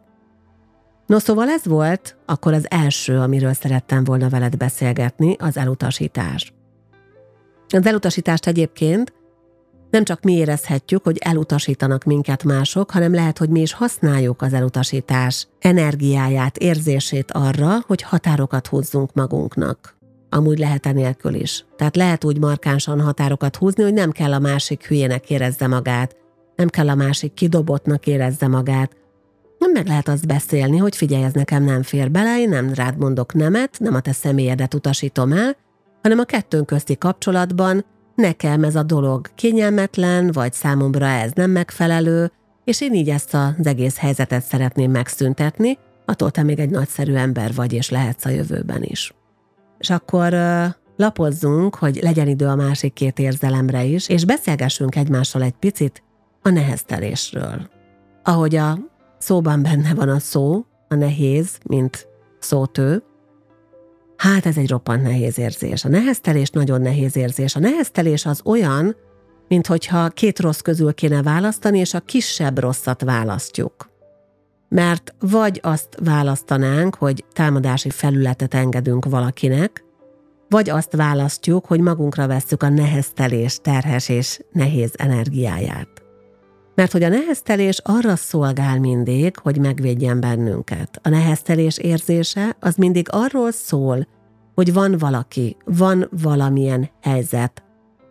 No 1.10 1.20
szóval 1.20 1.50
ez 1.50 1.66
volt 1.66 2.18
akkor 2.26 2.54
az 2.54 2.66
első, 2.70 3.18
amiről 3.18 3.54
szerettem 3.54 4.04
volna 4.04 4.30
veled 4.30 4.58
beszélgetni, 4.58 5.36
az 5.40 5.58
elutasítás. 5.58 6.54
Az 7.70 7.86
elutasítást 7.86 8.48
egyébként 8.48 9.14
Nem 9.90 10.04
csak 10.04 10.24
mi 10.24 10.34
érezhetjük, 10.34 11.04
hogy 11.04 11.18
elutasítanak 11.18 12.04
minket 12.04 12.44
mások, 12.44 12.92
hanem 12.92 13.14
lehet, 13.14 13.38
hogy 13.38 13.50
mi 13.50 13.62
is 13.62 13.74
használjuk 13.74 14.42
az 14.42 14.54
elutasítás 14.54 15.48
energiáját, 15.60 16.58
érzését 16.58 17.32
arra, 17.32 17.84
hogy 17.88 18.02
határokat 18.02 18.68
húzzunk 18.68 19.14
magunknak. 19.14 19.98
Amúgy 20.30 20.60
lehet 20.60 20.86
enélkül 20.86 21.34
is. 21.34 21.66
Tehát 21.78 21.96
lehet 21.96 22.24
úgy 22.24 22.40
markánsan 22.40 23.02
határokat 23.02 23.56
húzni, 23.56 23.84
hogy 23.84 23.94
nem 23.94 24.12
kell 24.12 24.34
a 24.34 24.40
másik 24.40 24.88
hülyének 24.88 25.30
érezze 25.30 25.68
magát, 25.68 26.16
nem 26.56 26.68
kell 26.68 26.90
a 26.90 26.96
másik 26.96 27.34
kidobottnak 27.34 28.08
érezze 28.08 28.48
magát, 28.48 28.96
nem 29.60 29.72
meg 29.72 29.88
lehet 29.88 30.08
azt 30.08 30.28
beszélni, 30.28 30.78
hogy 30.78 30.96
figyelj, 30.96 31.24
ez 31.24 31.34
nekem 31.34 31.64
nem 31.64 31.84
fér 31.84 32.12
bele, 32.12 32.40
én 32.40 32.50
nem 32.50 32.74
rád 32.74 32.98
mondok 32.98 33.34
nemet, 33.34 33.80
nem 33.80 33.96
a 33.96 34.00
te 34.00 34.12
személyedet 34.12 34.74
utasítom 34.74 35.32
el, 35.32 35.56
hanem 36.02 36.20
a 36.20 36.24
kettőnk 36.24 36.66
közti 36.66 36.98
kapcsolatban 36.98 37.86
nekem 38.16 38.64
ez 38.64 38.76
a 38.76 38.84
dolog 38.84 39.28
kényelmetlen, 39.36 40.32
vagy 40.32 40.54
számomra 40.54 41.06
ez 41.06 41.32
nem 41.34 41.52
megfelelő, 41.52 42.32
és 42.64 42.82
én 42.82 42.94
így 42.94 43.10
ezt 43.10 43.34
az 43.34 43.66
egész 43.66 43.98
helyzetet 43.98 44.44
szeretném 44.44 44.92
megszüntetni, 44.92 45.78
attól 46.06 46.32
te 46.32 46.44
még 46.44 46.60
egy 46.60 46.70
nagyszerű 46.70 47.14
ember 47.14 47.54
vagy, 47.54 47.74
és 47.74 47.90
lehetsz 47.90 48.26
a 48.26 48.30
jövőben 48.30 48.84
is. 48.84 49.14
És 49.80 49.90
akkor 49.90 50.34
lapozzunk, 50.96 51.76
hogy 51.76 52.00
legyen 52.02 52.28
idő 52.28 52.46
a 52.46 52.56
másik 52.56 52.94
két 52.94 53.20
érzelemre 53.20 53.84
is, 53.84 54.10
és 54.10 54.26
beszélgessünk 54.26 54.96
egymással 54.96 55.42
egy 55.42 55.56
picit 55.60 56.04
a 56.42 56.50
neheztelésről. 56.50 57.70
Ahogy 58.24 58.56
a 58.56 58.78
szóban 59.20 59.62
benne 59.62 59.94
van 59.94 60.10
a 60.10 60.20
szó, 60.20 60.66
a 60.88 60.96
nehéz, 60.96 61.58
mint 61.64 62.08
szótő, 62.40 63.04
hát 64.18 64.46
ez 64.46 64.58
egy 64.58 64.70
roppant 64.70 65.04
nehéz 65.04 65.38
érzés. 65.38 65.86
A 65.86 65.90
neheztelés 65.90 66.50
nagyon 66.50 66.82
nehéz 66.82 67.16
érzés. 67.16 67.56
A 67.56 67.60
neheztelés 67.60 68.26
az 68.26 68.42
olyan, 68.46 68.96
mint 69.48 69.68
hogyha 69.68 70.10
két 70.10 70.40
rossz 70.40 70.60
közül 70.60 70.94
kéne 70.94 71.22
választani, 71.22 71.80
és 71.80 71.94
a 71.94 72.00
kisebb 72.00 72.60
rosszat 72.60 73.02
választjuk. 73.02 73.90
Mert 74.70 75.14
vagy 75.20 75.60
azt 75.64 75.98
választanánk, 76.04 76.96
hogy 76.96 77.26
támadási 77.34 77.90
felületet 77.90 78.54
engedünk 78.54 79.06
valakinek, 79.06 79.84
vagy 80.50 80.70
azt 80.70 80.96
választjuk, 80.96 81.66
hogy 81.66 81.80
magunkra 81.80 82.28
vesszük 82.28 82.64
a 82.64 82.70
neheztelés 82.70 83.60
terhes 83.62 84.10
és 84.10 84.40
nehéz 84.52 84.92
energiáját. 84.98 86.09
Mert 86.80 86.92
hogy 86.92 87.04
a 87.04 87.10
neheztelés 87.10 87.80
arra 87.84 88.16
szolgál 88.16 88.80
mindig, 88.80 89.38
hogy 89.38 89.58
megvédjen 89.58 90.20
bennünket. 90.20 91.00
A 91.04 91.10
neheztelés 91.10 91.78
érzése 91.78 92.56
az 92.60 92.76
mindig 92.76 93.08
arról 93.12 93.52
szól, 93.52 94.08
hogy 94.56 94.74
van 94.74 94.98
valaki, 94.98 95.58
van 95.66 96.10
valamilyen 96.22 96.90
helyzet, 97.02 97.64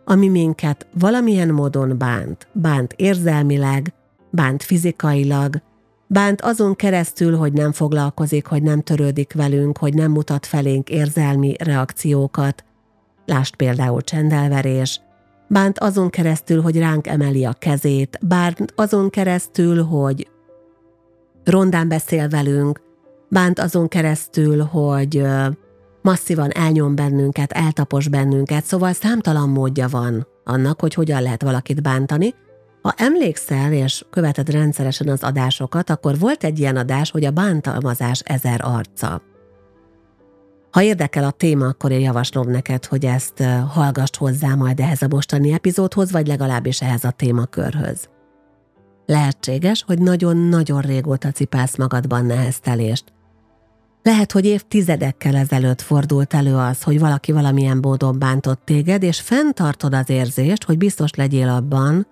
ami 0.05 0.27
minket 0.27 0.87
valamilyen 0.99 1.49
módon 1.49 1.97
bánt. 1.97 2.47
Bánt 2.53 2.93
érzelmileg, 2.93 3.93
bánt 4.31 4.63
fizikailag, 4.63 5.61
bánt 6.07 6.41
azon 6.41 6.75
keresztül, 6.75 7.37
hogy 7.37 7.53
nem 7.53 7.71
foglalkozik, 7.71 8.45
hogy 8.45 8.63
nem 8.63 8.81
törődik 8.81 9.33
velünk, 9.33 9.77
hogy 9.77 9.93
nem 9.93 10.11
mutat 10.11 10.45
felénk 10.45 10.89
érzelmi 10.89 11.55
reakciókat. 11.59 12.63
Lást 13.25 13.55
például 13.55 14.01
csendelverés, 14.01 15.01
bánt 15.49 15.79
azon 15.79 16.09
keresztül, 16.09 16.61
hogy 16.61 16.77
ránk 16.77 17.07
emeli 17.07 17.45
a 17.45 17.53
kezét, 17.53 18.19
bánt 18.21 18.73
azon 18.75 19.09
keresztül, 19.09 19.83
hogy 19.83 20.27
rondán 21.43 21.87
beszél 21.87 22.27
velünk, 22.27 22.81
bánt 23.29 23.59
azon 23.59 23.87
keresztül, 23.87 24.63
hogy 24.63 25.23
masszívan 26.01 26.51
elnyom 26.51 26.95
bennünket, 26.95 27.51
eltapos 27.51 28.07
bennünket, 28.07 28.63
szóval 28.63 28.93
számtalan 28.93 29.49
módja 29.49 29.87
van 29.87 30.27
annak, 30.43 30.79
hogy 30.79 30.93
hogyan 30.93 31.21
lehet 31.21 31.41
valakit 31.41 31.81
bántani. 31.81 32.33
Ha 32.81 32.93
emlékszel 32.97 33.73
és 33.73 34.05
követed 34.09 34.49
rendszeresen 34.49 35.07
az 35.07 35.23
adásokat, 35.23 35.89
akkor 35.89 36.19
volt 36.19 36.43
egy 36.43 36.59
ilyen 36.59 36.75
adás, 36.75 37.11
hogy 37.11 37.25
a 37.25 37.31
bántalmazás 37.31 38.21
ezer 38.25 38.59
arca. 38.63 39.21
Ha 40.71 40.81
érdekel 40.81 41.23
a 41.23 41.31
téma, 41.31 41.65
akkor 41.65 41.91
én 41.91 41.99
javaslom 41.99 42.49
neked, 42.49 42.85
hogy 42.85 43.05
ezt 43.05 43.43
hallgass 43.67 44.17
hozzá 44.17 44.55
majd 44.55 44.79
ehhez 44.79 45.01
a 45.01 45.07
mostani 45.09 45.51
epizódhoz, 45.51 46.11
vagy 46.11 46.27
legalábbis 46.27 46.81
ehhez 46.81 47.03
a 47.03 47.11
témakörhöz. 47.11 48.09
Lehetséges, 49.05 49.83
hogy 49.83 50.01
nagyon-nagyon 50.01 50.81
régóta 50.81 51.31
cipálsz 51.31 51.77
magadban 51.77 52.25
neheztelést. 52.25 53.03
Lehet, 54.03 54.31
hogy 54.31 54.45
évtizedekkel 54.45 55.35
ezelőtt 55.35 55.81
fordult 55.81 56.33
elő 56.33 56.55
az, 56.55 56.83
hogy 56.83 56.99
valaki 56.99 57.31
valamilyen 57.31 57.77
módon 57.81 58.19
bántott 58.19 58.61
téged, 58.65 59.03
és 59.03 59.21
fenntartod 59.21 59.93
az 59.93 60.09
érzést, 60.09 60.63
hogy 60.63 60.77
biztos 60.77 61.13
legyél 61.13 61.49
abban, 61.49 62.07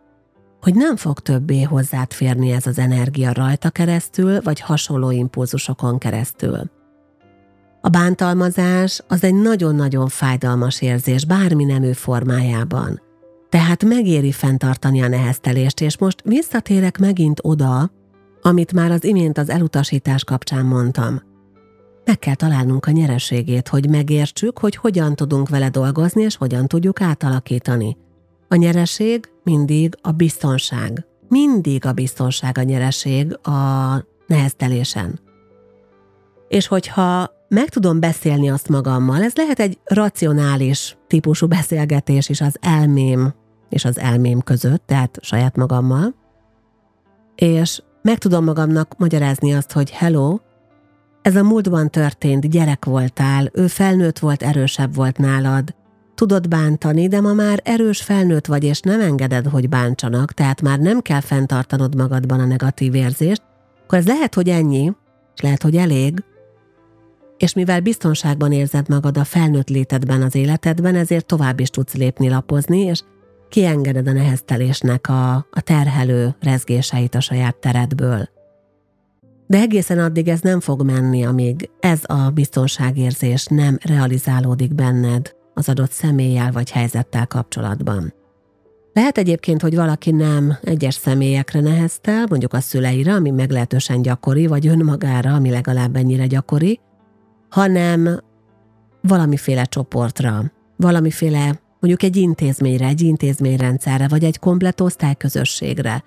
hogy 0.61 0.75
nem 0.75 0.95
fog 0.95 1.19
többé 1.19 1.61
hozzád 1.61 2.13
férni 2.13 2.51
ez 2.51 2.67
az 2.67 2.77
energia 2.77 3.31
rajta 3.33 3.69
keresztül, 3.69 4.41
vagy 4.41 4.59
hasonló 4.59 5.11
impulzusokon 5.11 5.97
keresztül. 5.97 6.76
A 7.81 7.89
bántalmazás 7.89 9.01
az 9.07 9.23
egy 9.23 9.35
nagyon-nagyon 9.35 10.07
fájdalmas 10.07 10.81
érzés 10.81 11.25
bármi 11.25 11.63
nemű 11.63 11.91
formájában. 11.91 13.01
Tehát 13.49 13.83
megéri 13.83 14.31
fenntartani 14.31 15.01
a 15.01 15.07
neheztelést, 15.07 15.81
és 15.81 15.97
most 15.97 16.21
visszatérek 16.23 16.97
megint 16.97 17.39
oda, 17.43 17.91
amit 18.41 18.73
már 18.73 18.91
az 18.91 19.03
imént 19.03 19.37
az 19.37 19.49
elutasítás 19.49 20.23
kapcsán 20.23 20.65
mondtam. 20.65 21.21
Meg 22.05 22.19
kell 22.19 22.35
találnunk 22.35 22.85
a 22.85 22.91
nyereségét, 22.91 23.67
hogy 23.67 23.89
megértsük, 23.89 24.59
hogy 24.59 24.75
hogyan 24.75 25.15
tudunk 25.15 25.49
vele 25.49 25.69
dolgozni, 25.69 26.21
és 26.21 26.35
hogyan 26.35 26.67
tudjuk 26.67 27.01
átalakítani. 27.01 27.97
A 28.47 28.55
nyereség 28.55 29.29
mindig 29.43 29.97
a 30.01 30.11
biztonság. 30.11 31.05
Mindig 31.29 31.85
a 31.85 31.91
biztonság 31.91 32.57
a 32.57 32.61
nyereség 32.61 33.47
a 33.47 33.95
neheztelésen. 34.27 35.19
És 36.47 36.67
hogyha 36.67 37.31
meg 37.49 37.69
tudom 37.69 37.99
beszélni 37.99 38.49
azt 38.49 38.69
magammal. 38.69 39.23
Ez 39.23 39.35
lehet 39.35 39.59
egy 39.59 39.79
racionális 39.83 40.97
típusú 41.07 41.47
beszélgetés 41.47 42.29
is 42.29 42.41
az 42.41 42.55
elmém 42.61 43.33
és 43.69 43.85
az 43.85 43.99
elmém 43.99 44.39
között, 44.39 44.83
tehát 44.85 45.17
saját 45.21 45.55
magammal. 45.55 46.15
És 47.35 47.81
meg 48.01 48.17
tudom 48.17 48.43
magamnak 48.43 48.97
magyarázni 48.97 49.53
azt, 49.53 49.71
hogy 49.71 49.91
hello, 49.91 50.39
ez 51.21 51.35
a 51.35 51.43
múltban 51.43 51.89
történt, 51.89 52.49
gyerek 52.49 52.85
voltál, 52.85 53.49
ő 53.53 53.67
felnőtt 53.67 54.19
volt, 54.19 54.43
erősebb 54.43 54.95
volt 54.95 55.17
nálad, 55.17 55.75
tudod 56.15 56.47
bántani, 56.47 57.07
de 57.07 57.21
ma 57.21 57.33
már 57.33 57.61
erős 57.63 58.01
felnőtt 58.01 58.45
vagy, 58.45 58.63
és 58.63 58.79
nem 58.79 59.01
engeded, 59.01 59.45
hogy 59.45 59.69
bántsanak, 59.69 60.33
tehát 60.33 60.61
már 60.61 60.79
nem 60.79 61.01
kell 61.01 61.19
fenntartanod 61.19 61.95
magadban 61.95 62.39
a 62.39 62.45
negatív 62.45 62.95
érzést, 62.95 63.41
akkor 63.83 63.97
ez 63.97 64.07
lehet, 64.07 64.33
hogy 64.33 64.49
ennyi, 64.49 64.91
és 65.35 65.41
lehet, 65.41 65.63
hogy 65.63 65.75
elég, 65.75 66.23
és 67.37 67.53
mivel 67.53 67.81
biztonságban 67.81 68.51
érzed 68.51 68.89
magad 68.89 69.17
a 69.17 69.23
felnőtt 69.23 69.69
létedben 69.69 70.21
az 70.21 70.35
életedben, 70.35 70.95
ezért 70.95 71.25
tovább 71.25 71.59
is 71.59 71.69
tudsz 71.69 71.93
lépni, 71.93 72.29
lapozni, 72.29 72.79
és 72.79 73.01
kiengeded 73.49 74.07
a 74.07 74.11
neheztelésnek 74.11 75.09
a, 75.09 75.35
a 75.35 75.61
terhelő 75.63 76.35
rezgéseit 76.39 77.15
a 77.15 77.19
saját 77.19 77.55
teredből. 77.55 78.29
De 79.47 79.59
egészen 79.59 79.99
addig 79.99 80.27
ez 80.27 80.41
nem 80.41 80.59
fog 80.59 80.83
menni, 80.83 81.25
amíg 81.25 81.69
ez 81.79 81.99
a 82.03 82.29
biztonságérzés 82.29 83.45
nem 83.45 83.77
realizálódik 83.81 84.73
benned 84.73 85.35
az 85.53 85.69
adott 85.69 85.91
személlyel 85.91 86.51
vagy 86.51 86.71
helyzettel 86.71 87.27
kapcsolatban. 87.27 88.13
Lehet 88.93 89.17
egyébként, 89.17 89.61
hogy 89.61 89.75
valaki 89.75 90.11
nem 90.11 90.57
egyes 90.63 90.95
személyekre 90.95 91.59
neheztel, 91.59 92.25
mondjuk 92.29 92.53
a 92.53 92.59
szüleire, 92.59 93.13
ami 93.13 93.29
meglehetősen 93.29 94.01
gyakori, 94.01 94.47
vagy 94.47 94.67
önmagára, 94.67 95.33
ami 95.33 95.49
legalább 95.49 95.95
ennyire 95.95 96.25
gyakori, 96.25 96.79
hanem 97.49 98.19
valamiféle 99.01 99.63
csoportra, 99.63 100.51
valamiféle 100.75 101.59
mondjuk 101.79 102.03
egy 102.03 102.15
intézményre, 102.15 102.85
egy 102.85 103.01
intézményrendszerre, 103.01 104.07
vagy 104.07 104.23
egy 104.23 104.39
komplet 104.39 104.81
osztályközösségre. 104.81 106.03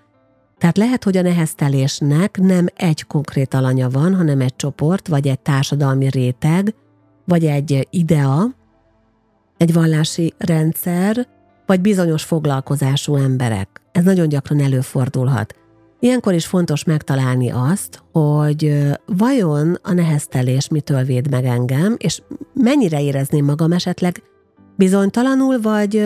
Tehát 0.58 0.76
lehet, 0.76 1.04
hogy 1.04 1.16
a 1.16 1.22
neheztelésnek 1.22 2.38
nem 2.40 2.66
egy 2.76 3.06
konkrét 3.06 3.54
alanya 3.54 3.88
van, 3.88 4.14
hanem 4.14 4.40
egy 4.40 4.56
csoport, 4.56 5.08
vagy 5.08 5.28
egy 5.28 5.40
társadalmi 5.40 6.08
réteg, 6.08 6.74
vagy 7.24 7.46
egy 7.46 7.86
idea, 7.90 8.54
egy 9.56 9.72
vallási 9.72 10.34
rendszer, 10.38 11.28
vagy 11.66 11.80
bizonyos 11.80 12.22
foglalkozású 12.22 13.16
emberek. 13.16 13.80
Ez 13.92 14.04
nagyon 14.04 14.28
gyakran 14.28 14.60
előfordulhat. 14.60 15.54
Ilyenkor 16.00 16.34
is 16.34 16.46
fontos 16.46 16.84
megtalálni 16.84 17.50
azt, 17.50 18.02
hogy 18.12 18.90
vajon 19.06 19.78
a 19.82 19.92
neheztelés 19.92 20.68
mitől 20.68 21.02
véd 21.02 21.30
meg 21.30 21.44
engem, 21.44 21.96
és 21.98 22.22
mennyire 22.54 23.02
érezném 23.02 23.44
magam 23.44 23.72
esetleg 23.72 24.22
bizonytalanul, 24.76 25.60
vagy 25.60 25.96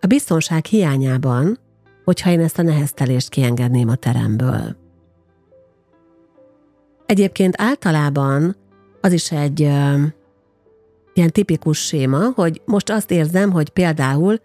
a 0.00 0.06
biztonság 0.06 0.64
hiányában, 0.64 1.58
hogyha 2.04 2.30
én 2.30 2.40
ezt 2.40 2.58
a 2.58 2.62
neheztelést 2.62 3.28
kiengedném 3.28 3.88
a 3.88 3.94
teremből. 3.94 4.76
Egyébként 7.06 7.54
általában 7.58 8.56
az 9.00 9.12
is 9.12 9.32
egy 9.32 9.60
ilyen 9.60 11.30
tipikus 11.32 11.78
séma, 11.86 12.30
hogy 12.34 12.62
most 12.64 12.90
azt 12.90 13.10
érzem, 13.10 13.50
hogy 13.50 13.70
például 13.70 14.40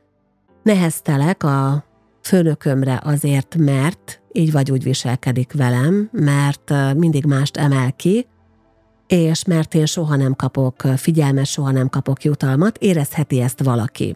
neheztelek 0.63 1.43
a 1.43 1.83
főnökömre 2.21 3.01
azért, 3.03 3.55
mert 3.59 4.21
így 4.37 4.51
vagy 4.51 4.71
úgy 4.71 4.83
viselkedik 4.83 5.53
velem, 5.53 6.09
mert 6.11 6.73
mindig 6.95 7.25
mást 7.25 7.57
emel 7.57 7.93
ki, 7.93 8.27
és 9.07 9.45
mert 9.45 9.73
én 9.73 9.85
soha 9.85 10.15
nem 10.15 10.35
kapok 10.35 10.81
figyelmet, 10.81 11.45
soha 11.45 11.71
nem 11.71 11.89
kapok 11.89 12.23
jutalmat, 12.23 12.77
érezheti 12.77 13.41
ezt 13.41 13.63
valaki. 13.63 14.15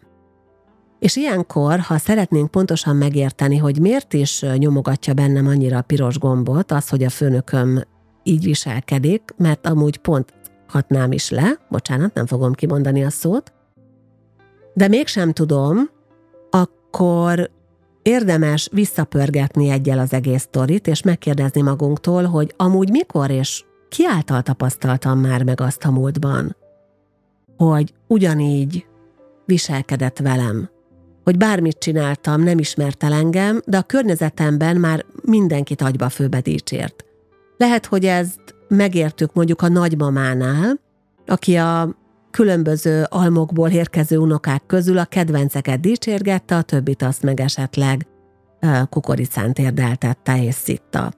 És 0.99 1.15
ilyenkor, 1.15 1.79
ha 1.79 1.97
szeretnénk 1.97 2.51
pontosan 2.51 2.95
megérteni, 2.95 3.57
hogy 3.57 3.79
miért 3.79 4.13
is 4.13 4.45
nyomogatja 4.57 5.13
bennem 5.13 5.47
annyira 5.47 5.77
a 5.77 5.81
piros 5.81 6.19
gombot, 6.19 6.71
az, 6.71 6.89
hogy 6.89 7.03
a 7.03 7.09
főnököm 7.09 7.83
így 8.23 8.43
viselkedik, 8.43 9.21
mert 9.37 9.67
amúgy 9.67 9.97
pont 9.97 10.33
hatnám 10.67 11.11
is 11.11 11.29
le, 11.29 11.59
bocsánat, 11.69 12.13
nem 12.13 12.25
fogom 12.25 12.53
kimondani 12.53 13.03
a 13.03 13.09
szót, 13.09 13.53
de 14.73 14.87
mégsem 14.87 15.31
tudom, 15.31 15.89
akkor 16.49 17.49
érdemes 18.01 18.69
visszapörgetni 18.71 19.69
egyel 19.69 19.99
az 19.99 20.13
egész 20.13 20.41
sztorit, 20.41 20.87
és 20.87 21.01
megkérdezni 21.01 21.61
magunktól, 21.61 22.23
hogy 22.23 22.53
amúgy 22.57 22.89
mikor 22.89 23.29
és 23.29 23.63
ki 23.89 24.05
által 24.05 24.41
tapasztaltam 24.41 25.19
már 25.19 25.43
meg 25.43 25.61
azt 25.61 25.83
a 25.83 25.91
múltban, 25.91 26.55
hogy 27.57 27.93
ugyanígy 28.07 28.85
viselkedett 29.45 30.19
velem, 30.19 30.69
hogy 31.23 31.37
bármit 31.37 31.77
csináltam, 31.77 32.41
nem 32.43 32.59
ismert 32.59 33.03
el 33.03 33.13
engem, 33.13 33.61
de 33.65 33.77
a 33.77 33.81
környezetemben 33.81 34.77
már 34.77 35.05
mindenkit 35.23 35.81
agyba 35.81 36.09
főbe 36.09 36.39
dicsért. 36.39 37.05
Lehet, 37.57 37.85
hogy 37.85 38.05
ezt 38.05 38.55
megértük 38.67 39.33
mondjuk 39.33 39.61
a 39.61 39.67
nagymamánál, 39.67 40.79
aki 41.27 41.55
a 41.55 41.95
különböző 42.31 43.05
almokból 43.09 43.69
érkező 43.69 44.17
unokák 44.17 44.65
közül 44.67 44.97
a 44.97 45.05
kedvenceket 45.05 45.79
dicsérgette, 45.79 46.55
a 46.55 46.61
többit 46.61 47.01
azt 47.01 47.23
meg 47.23 47.39
esetleg 47.39 48.07
kukoricán 48.89 49.53
térdeltette 49.53 50.43
és 50.43 50.55
szitta. 50.55 51.11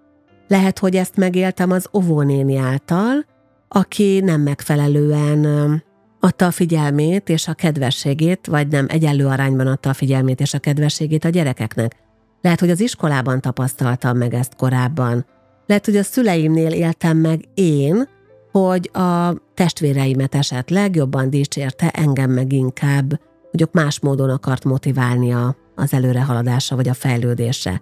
Lehet, 0.47 0.79
hogy 0.79 0.95
ezt 0.95 1.15
megéltem 1.15 1.71
az 1.71 1.87
ovónéni 1.91 2.57
által, 2.57 3.25
aki 3.67 4.19
nem 4.19 4.41
megfelelően 4.41 5.83
adta 6.19 6.45
a 6.45 6.51
figyelmét 6.51 7.29
és 7.29 7.47
a 7.47 7.53
kedvességét, 7.53 8.47
vagy 8.47 8.67
nem 8.67 8.85
egyenlő 8.89 9.25
arányban 9.25 9.67
adta 9.67 9.89
a 9.89 9.93
figyelmét 9.93 10.39
és 10.39 10.53
a 10.53 10.59
kedvességét 10.59 11.25
a 11.25 11.29
gyerekeknek. 11.29 11.95
Lehet, 12.41 12.59
hogy 12.59 12.69
az 12.69 12.79
iskolában 12.79 13.41
tapasztaltam 13.41 14.17
meg 14.17 14.33
ezt 14.33 14.55
korábban. 14.55 15.25
Lehet, 15.65 15.85
hogy 15.85 15.97
a 15.97 16.03
szüleimnél 16.03 16.71
éltem 16.71 17.17
meg 17.17 17.43
én, 17.53 18.07
hogy 18.53 18.89
a 18.93 19.35
testvéreimet 19.53 20.35
esetleg 20.35 20.95
jobban 20.95 21.29
dicsérte, 21.29 21.89
engem 21.89 22.31
meg 22.31 22.53
inkább, 22.53 23.19
hogy 23.51 23.67
más 23.71 23.99
módon 23.99 24.29
akart 24.29 24.63
motiválnia 24.63 25.55
az 25.75 25.93
előrehaladásra 25.93 26.75
vagy 26.75 26.87
a 26.87 26.93
fejlődésre. 26.93 27.81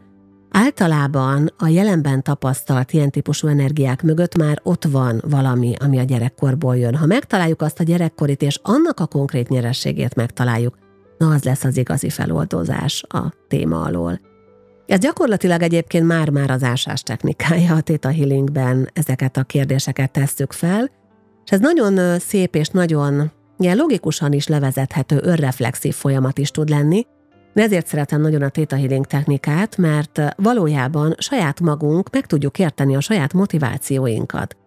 Általában 0.51 1.53
a 1.57 1.67
jelenben 1.67 2.23
tapasztalt 2.23 2.93
ilyen 2.93 3.12
típusú 3.12 3.47
energiák 3.47 4.03
mögött 4.03 4.36
már 4.36 4.60
ott 4.63 4.86
van 4.86 5.21
valami, 5.29 5.73
ami 5.79 5.99
a 5.99 6.03
gyerekkorból 6.03 6.77
jön. 6.77 6.95
Ha 6.95 7.05
megtaláljuk 7.05 7.62
azt 7.62 7.79
a 7.79 7.84
gyerekkorit, 7.84 8.41
és 8.41 8.60
annak 8.63 8.99
a 8.99 9.07
konkrét 9.07 9.49
nyerességét 9.49 10.15
megtaláljuk, 10.15 10.77
na 11.17 11.29
az 11.29 11.43
lesz 11.43 11.63
az 11.63 11.77
igazi 11.77 12.10
feloldozás 12.10 13.03
a 13.07 13.34
téma 13.47 13.81
alól. 13.81 14.31
Ez 14.91 14.99
gyakorlatilag 14.99 15.62
egyébként 15.62 16.08
már-már 16.08 16.51
az 16.51 16.63
ásás 16.63 17.01
technikája 17.01 17.75
a 17.75 17.82
Theta 17.82 18.12
Healingben, 18.12 18.89
ezeket 18.93 19.38
a 19.38 19.43
kérdéseket 19.43 20.12
tesszük 20.12 20.51
fel, 20.51 20.89
és 21.45 21.51
ez 21.51 21.60
nagyon 21.60 22.19
szép 22.19 22.56
és 22.56 22.67
nagyon 22.67 23.32
ilyen 23.58 23.77
logikusan 23.77 24.34
is 24.34 24.47
levezethető 24.47 25.19
önreflexív 25.21 25.93
folyamat 25.93 26.38
is 26.38 26.51
tud 26.51 26.69
lenni, 26.69 27.06
ezért 27.54 27.88
szeretem 27.88 28.21
nagyon 28.21 28.41
a 28.41 28.49
Theta 28.49 28.75
Healing 28.75 29.06
technikát, 29.06 29.77
mert 29.77 30.21
valójában 30.36 31.15
saját 31.17 31.60
magunk 31.60 32.10
meg 32.12 32.25
tudjuk 32.25 32.60
érteni 32.60 32.95
a 32.95 33.01
saját 33.01 33.34
motivációinkat. 33.34 34.58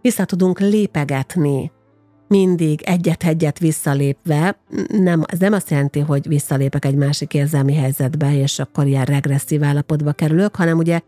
Vissza 0.00 0.24
tudunk 0.24 0.60
lépegetni 0.60 1.72
mindig 2.28 2.82
egyet-egyet 2.82 3.58
visszalépve, 3.58 4.58
nem, 4.88 5.22
ez 5.26 5.38
nem 5.38 5.52
azt 5.52 5.70
jelenti, 5.70 6.00
hogy 6.00 6.28
visszalépek 6.28 6.84
egy 6.84 6.94
másik 6.94 7.34
érzelmi 7.34 7.74
helyzetbe, 7.74 8.36
és 8.36 8.58
akkor 8.58 8.86
ilyen 8.86 9.04
regresszív 9.04 9.62
állapotba 9.62 10.12
kerülök, 10.12 10.56
hanem 10.56 10.78
ugye 10.78 11.00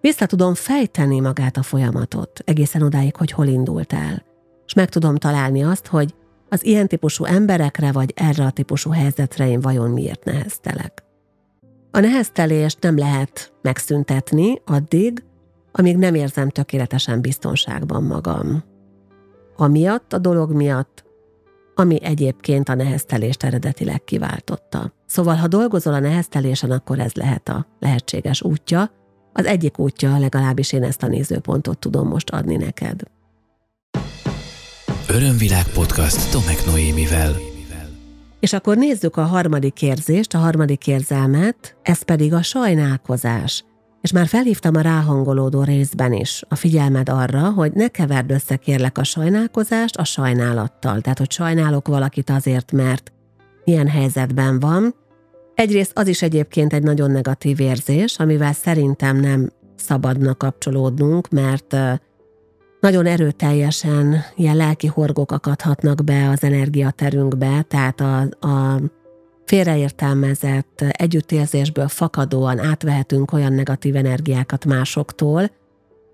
vissza 0.00 0.26
tudom 0.26 0.54
fejteni 0.54 1.20
magát 1.20 1.56
a 1.56 1.62
folyamatot, 1.62 2.42
egészen 2.44 2.82
odáig, 2.82 3.16
hogy 3.16 3.30
hol 3.30 3.46
indult 3.46 3.92
el. 3.92 4.24
És 4.66 4.74
meg 4.74 4.88
tudom 4.88 5.16
találni 5.16 5.62
azt, 5.62 5.86
hogy 5.86 6.14
az 6.48 6.64
ilyen 6.64 6.88
típusú 6.88 7.24
emberekre, 7.24 7.92
vagy 7.92 8.12
erre 8.16 8.44
a 8.44 8.50
típusú 8.50 8.90
helyzetre 8.90 9.48
én 9.48 9.60
vajon 9.60 9.90
miért 9.90 10.24
neheztelek. 10.24 11.04
A 11.90 12.00
neheztelést 12.00 12.78
nem 12.80 12.98
lehet 12.98 13.52
megszüntetni 13.62 14.60
addig, 14.64 15.24
amíg 15.72 15.96
nem 15.96 16.14
érzem 16.14 16.48
tökéletesen 16.48 17.20
biztonságban 17.20 18.02
magam 18.02 18.64
amiatt 19.56 20.12
a 20.12 20.18
dolog 20.18 20.52
miatt, 20.52 21.04
ami 21.74 22.02
egyébként 22.02 22.68
a 22.68 22.74
neheztelést 22.74 23.42
eredetileg 23.42 24.04
kiváltotta. 24.04 24.92
Szóval, 25.06 25.34
ha 25.34 25.46
dolgozol 25.46 25.94
a 25.94 25.98
neheztelésen, 25.98 26.70
akkor 26.70 26.98
ez 26.98 27.12
lehet 27.12 27.48
a 27.48 27.66
lehetséges 27.78 28.42
útja. 28.42 28.90
Az 29.32 29.44
egyik 29.44 29.78
útja, 29.78 30.18
legalábbis 30.18 30.72
én 30.72 30.82
ezt 30.82 31.02
a 31.02 31.06
nézőpontot 31.06 31.78
tudom 31.78 32.08
most 32.08 32.30
adni 32.30 32.56
neked. 32.56 33.02
Örömvilág 35.08 35.66
podcast 35.74 36.30
Tomek 36.32 36.66
Noémivel. 36.66 37.32
És 38.40 38.52
akkor 38.52 38.76
nézzük 38.76 39.16
a 39.16 39.22
harmadik 39.22 39.82
érzést, 39.82 40.34
a 40.34 40.38
harmadik 40.38 40.86
érzelmet, 40.86 41.76
ez 41.82 42.02
pedig 42.02 42.32
a 42.32 42.42
sajnálkozás– 42.42 43.64
és 44.04 44.12
már 44.12 44.26
felhívtam 44.26 44.76
a 44.76 44.80
ráhangolódó 44.80 45.62
részben 45.62 46.12
is 46.12 46.42
a 46.48 46.54
figyelmed 46.54 47.08
arra, 47.08 47.50
hogy 47.50 47.72
ne 47.72 47.88
keverd 47.88 48.30
össze 48.30 48.56
kérlek 48.56 48.98
a 48.98 49.04
sajnálkozást 49.04 49.96
a 49.96 50.04
sajnálattal. 50.04 51.00
Tehát, 51.00 51.18
hogy 51.18 51.30
sajnálok 51.30 51.88
valakit 51.88 52.30
azért, 52.30 52.72
mert 52.72 53.12
ilyen 53.64 53.88
helyzetben 53.88 54.60
van. 54.60 54.94
Egyrészt 55.54 55.98
az 55.98 56.06
is 56.06 56.22
egyébként 56.22 56.72
egy 56.72 56.82
nagyon 56.82 57.10
negatív 57.10 57.60
érzés, 57.60 58.18
amivel 58.18 58.52
szerintem 58.52 59.16
nem 59.16 59.50
szabadna 59.76 60.34
kapcsolódnunk, 60.34 61.28
mert 61.28 61.76
nagyon 62.80 63.06
erőteljesen 63.06 64.24
ilyen 64.36 64.56
lelki 64.56 64.86
horgok 64.86 65.32
akadhatnak 65.32 66.04
be 66.04 66.28
az 66.28 66.42
energiaterünkbe, 66.42 67.62
tehát 67.62 68.00
a, 68.00 68.20
a 68.48 68.80
félreértelmezett 69.44 70.84
együttérzésből 70.88 71.88
fakadóan 71.88 72.58
átvehetünk 72.58 73.32
olyan 73.32 73.52
negatív 73.52 73.96
energiákat 73.96 74.64
másoktól, 74.64 75.50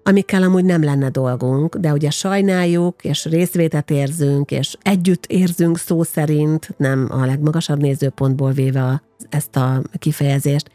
amikkel 0.03 0.43
amúgy 0.43 0.65
nem 0.65 0.83
lenne 0.83 1.09
dolgunk, 1.09 1.77
de 1.77 1.93
ugye 1.93 2.11
sajnáljuk, 2.11 3.05
és 3.05 3.25
részvétet 3.25 3.91
érzünk, 3.91 4.51
és 4.51 4.77
együtt 4.83 5.27
érzünk 5.27 5.79
szó 5.79 6.03
szerint, 6.03 6.75
nem 6.77 7.09
a 7.11 7.25
legmagasabb 7.25 7.81
nézőpontból 7.81 8.53
véve 8.53 9.03
ezt 9.29 9.57
a 9.57 9.83
kifejezést, 9.99 10.71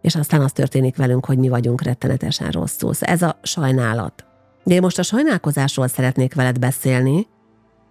és 0.00 0.14
aztán 0.14 0.40
az 0.40 0.52
történik 0.52 0.96
velünk, 0.96 1.24
hogy 1.24 1.38
mi 1.38 1.48
vagyunk 1.48 1.82
rettenetesen 1.82 2.50
rosszul. 2.50 2.94
Szóval 2.94 3.14
ez 3.14 3.22
a 3.22 3.38
sajnálat. 3.42 4.24
De 4.64 4.74
én 4.74 4.80
most 4.80 4.98
a 4.98 5.02
sajnálkozásról 5.02 5.88
szeretnék 5.88 6.34
veled 6.34 6.58
beszélni, 6.58 7.26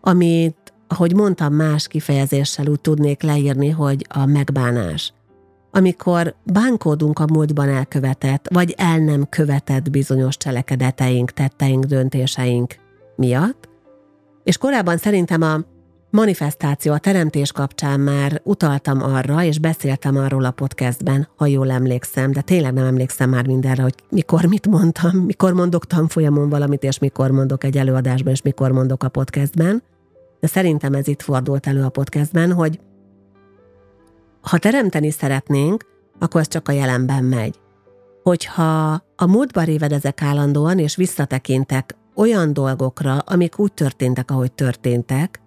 amit 0.01 0.73
ahogy 0.87 1.15
mondtam, 1.15 1.53
más 1.53 1.87
kifejezéssel 1.87 2.67
úgy 2.67 2.81
tudnék 2.81 3.21
leírni, 3.21 3.69
hogy 3.69 4.05
a 4.09 4.25
megbánás. 4.25 5.13
Amikor 5.71 6.35
bánkódunk 6.43 7.19
a 7.19 7.25
múltban 7.33 7.69
elkövetett, 7.69 8.47
vagy 8.53 8.73
el 8.77 8.97
nem 8.97 9.29
követett 9.29 9.91
bizonyos 9.91 10.37
cselekedeteink, 10.37 11.31
tetteink, 11.31 11.83
döntéseink 11.83 12.75
miatt, 13.15 13.69
és 14.43 14.57
korábban 14.57 14.97
szerintem 14.97 15.41
a 15.41 15.59
manifestáció, 16.09 16.93
a 16.93 16.97
teremtés 16.97 17.51
kapcsán 17.51 17.99
már 17.99 18.41
utaltam 18.43 19.03
arra, 19.03 19.43
és 19.43 19.59
beszéltem 19.59 20.17
arról 20.17 20.45
a 20.45 20.51
podcastben, 20.51 21.27
ha 21.35 21.45
jól 21.45 21.71
emlékszem, 21.71 22.31
de 22.31 22.41
tényleg 22.41 22.73
nem 22.73 22.85
emlékszem 22.85 23.29
már 23.29 23.47
mindenre, 23.47 23.81
hogy 23.81 23.95
mikor 24.09 24.45
mit 24.45 24.67
mondtam, 24.67 25.17
mikor 25.17 25.53
mondok 25.53 25.85
tanfolyamon 25.85 26.49
valamit, 26.49 26.83
és 26.83 26.99
mikor 26.99 27.31
mondok 27.31 27.63
egy 27.63 27.77
előadásban, 27.77 28.33
és 28.33 28.41
mikor 28.41 28.71
mondok 28.71 29.03
a 29.03 29.09
podcastben– 29.09 29.83
de 30.39 30.47
szerintem 30.47 30.93
ez 30.93 31.07
itt 31.07 31.21
fordult 31.21 31.67
elő 31.67 31.83
a 31.83 31.89
podcastben, 31.89 32.53
hogy 32.53 32.79
ha 34.41 34.57
teremteni 34.57 35.11
szeretnénk, 35.11 35.85
akkor 36.19 36.41
ez 36.41 36.47
csak 36.47 36.67
a 36.67 36.71
jelenben 36.71 37.23
megy. 37.23 37.59
Hogyha 38.23 39.03
a 39.15 39.27
múltba 39.27 39.63
révedezek 39.63 40.21
állandóan, 40.21 40.79
és 40.79 40.95
visszatekintek 40.95 41.95
olyan 42.15 42.53
dolgokra, 42.53 43.17
amik 43.17 43.59
úgy 43.59 43.73
történtek, 43.73 44.31
ahogy 44.31 44.51
történtek, 44.51 45.41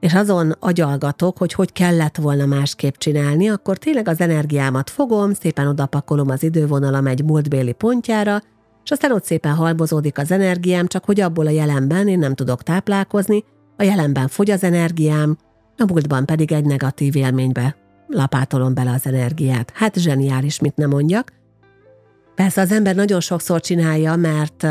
és 0.00 0.14
azon 0.14 0.54
agyalgatok, 0.60 1.38
hogy 1.38 1.52
hogy 1.52 1.72
kellett 1.72 2.16
volna 2.16 2.46
másképp 2.46 2.94
csinálni, 2.94 3.48
akkor 3.48 3.76
tényleg 3.76 4.08
az 4.08 4.20
energiámat 4.20 4.90
fogom, 4.90 5.32
szépen 5.32 5.66
odapakolom 5.66 6.28
az 6.30 6.42
idővonalam 6.42 7.06
egy 7.06 7.24
múltbéli 7.24 7.72
pontjára, 7.72 8.40
és 8.84 8.90
aztán 8.90 9.12
ott 9.12 9.24
szépen 9.24 9.54
halmozódik 9.54 10.18
az 10.18 10.30
energiám, 10.30 10.86
csak 10.86 11.04
hogy 11.04 11.20
abból 11.20 11.46
a 11.46 11.50
jelenben 11.50 12.08
én 12.08 12.18
nem 12.18 12.34
tudok 12.34 12.62
táplálkozni, 12.62 13.44
a 13.76 13.82
jelenben 13.82 14.28
fogy 14.28 14.50
az 14.50 14.64
energiám, 14.64 15.38
a 15.76 15.84
múltban 15.92 16.26
pedig 16.26 16.52
egy 16.52 16.64
negatív 16.64 17.16
élménybe 17.16 17.76
lapátolom 18.08 18.74
bele 18.74 18.90
az 18.90 19.06
energiát. 19.06 19.72
Hát 19.74 19.98
zseniális, 19.98 20.60
mit 20.60 20.76
nem 20.76 20.90
mondjak. 20.90 21.32
Persze 22.34 22.60
az 22.60 22.72
ember 22.72 22.94
nagyon 22.94 23.20
sokszor 23.20 23.60
csinálja, 23.60 24.16
mert 24.16 24.66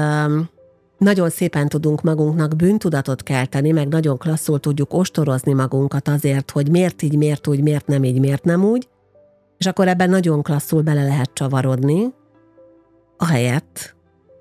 nagyon 0.98 1.30
szépen 1.30 1.68
tudunk 1.68 2.02
magunknak 2.02 2.56
bűntudatot 2.56 3.24
kelteni, 3.24 3.72
meg 3.72 3.88
nagyon 3.88 4.18
klasszul 4.18 4.60
tudjuk 4.60 4.94
ostorozni 4.94 5.54
magunkat 5.54 6.08
azért, 6.08 6.52
hogy 6.52 6.70
miért 6.70 7.02
így, 7.02 7.18
miért 7.18 7.48
úgy, 7.48 7.62
miért 7.62 7.88
nem 7.88 8.04
így, 8.04 8.20
miért 8.20 8.44
nem 8.44 8.64
úgy, 8.64 8.88
és 9.58 9.66
akkor 9.66 9.88
ebben 9.88 10.10
nagyon 10.10 10.42
klasszul 10.42 10.82
bele 10.82 11.04
lehet 11.04 11.30
csavarodni, 11.34 12.14
ahelyett, 13.18 13.96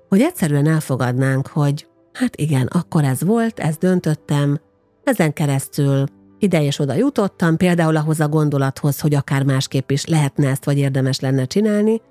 hogy 0.09 0.21
egyszerűen 0.21 0.67
elfogadnánk, 0.67 1.47
hogy 1.47 1.87
hát 2.15 2.35
igen, 2.35 2.65
akkor 2.65 3.03
ez 3.03 3.23
volt, 3.23 3.59
ezt 3.59 3.79
döntöttem, 3.79 4.59
ezen 5.03 5.33
keresztül 5.33 6.05
ide 6.39 6.63
és 6.63 6.79
oda 6.79 6.93
jutottam, 6.93 7.57
például 7.57 7.95
ahhoz 7.95 8.19
a 8.19 8.27
gondolathoz, 8.27 8.99
hogy 8.99 9.13
akár 9.13 9.43
másképp 9.43 9.89
is 9.89 10.05
lehetne 10.05 10.49
ezt, 10.49 10.65
vagy 10.65 10.77
érdemes 10.77 11.19
lenne 11.19 11.45
csinálni, 11.45 12.01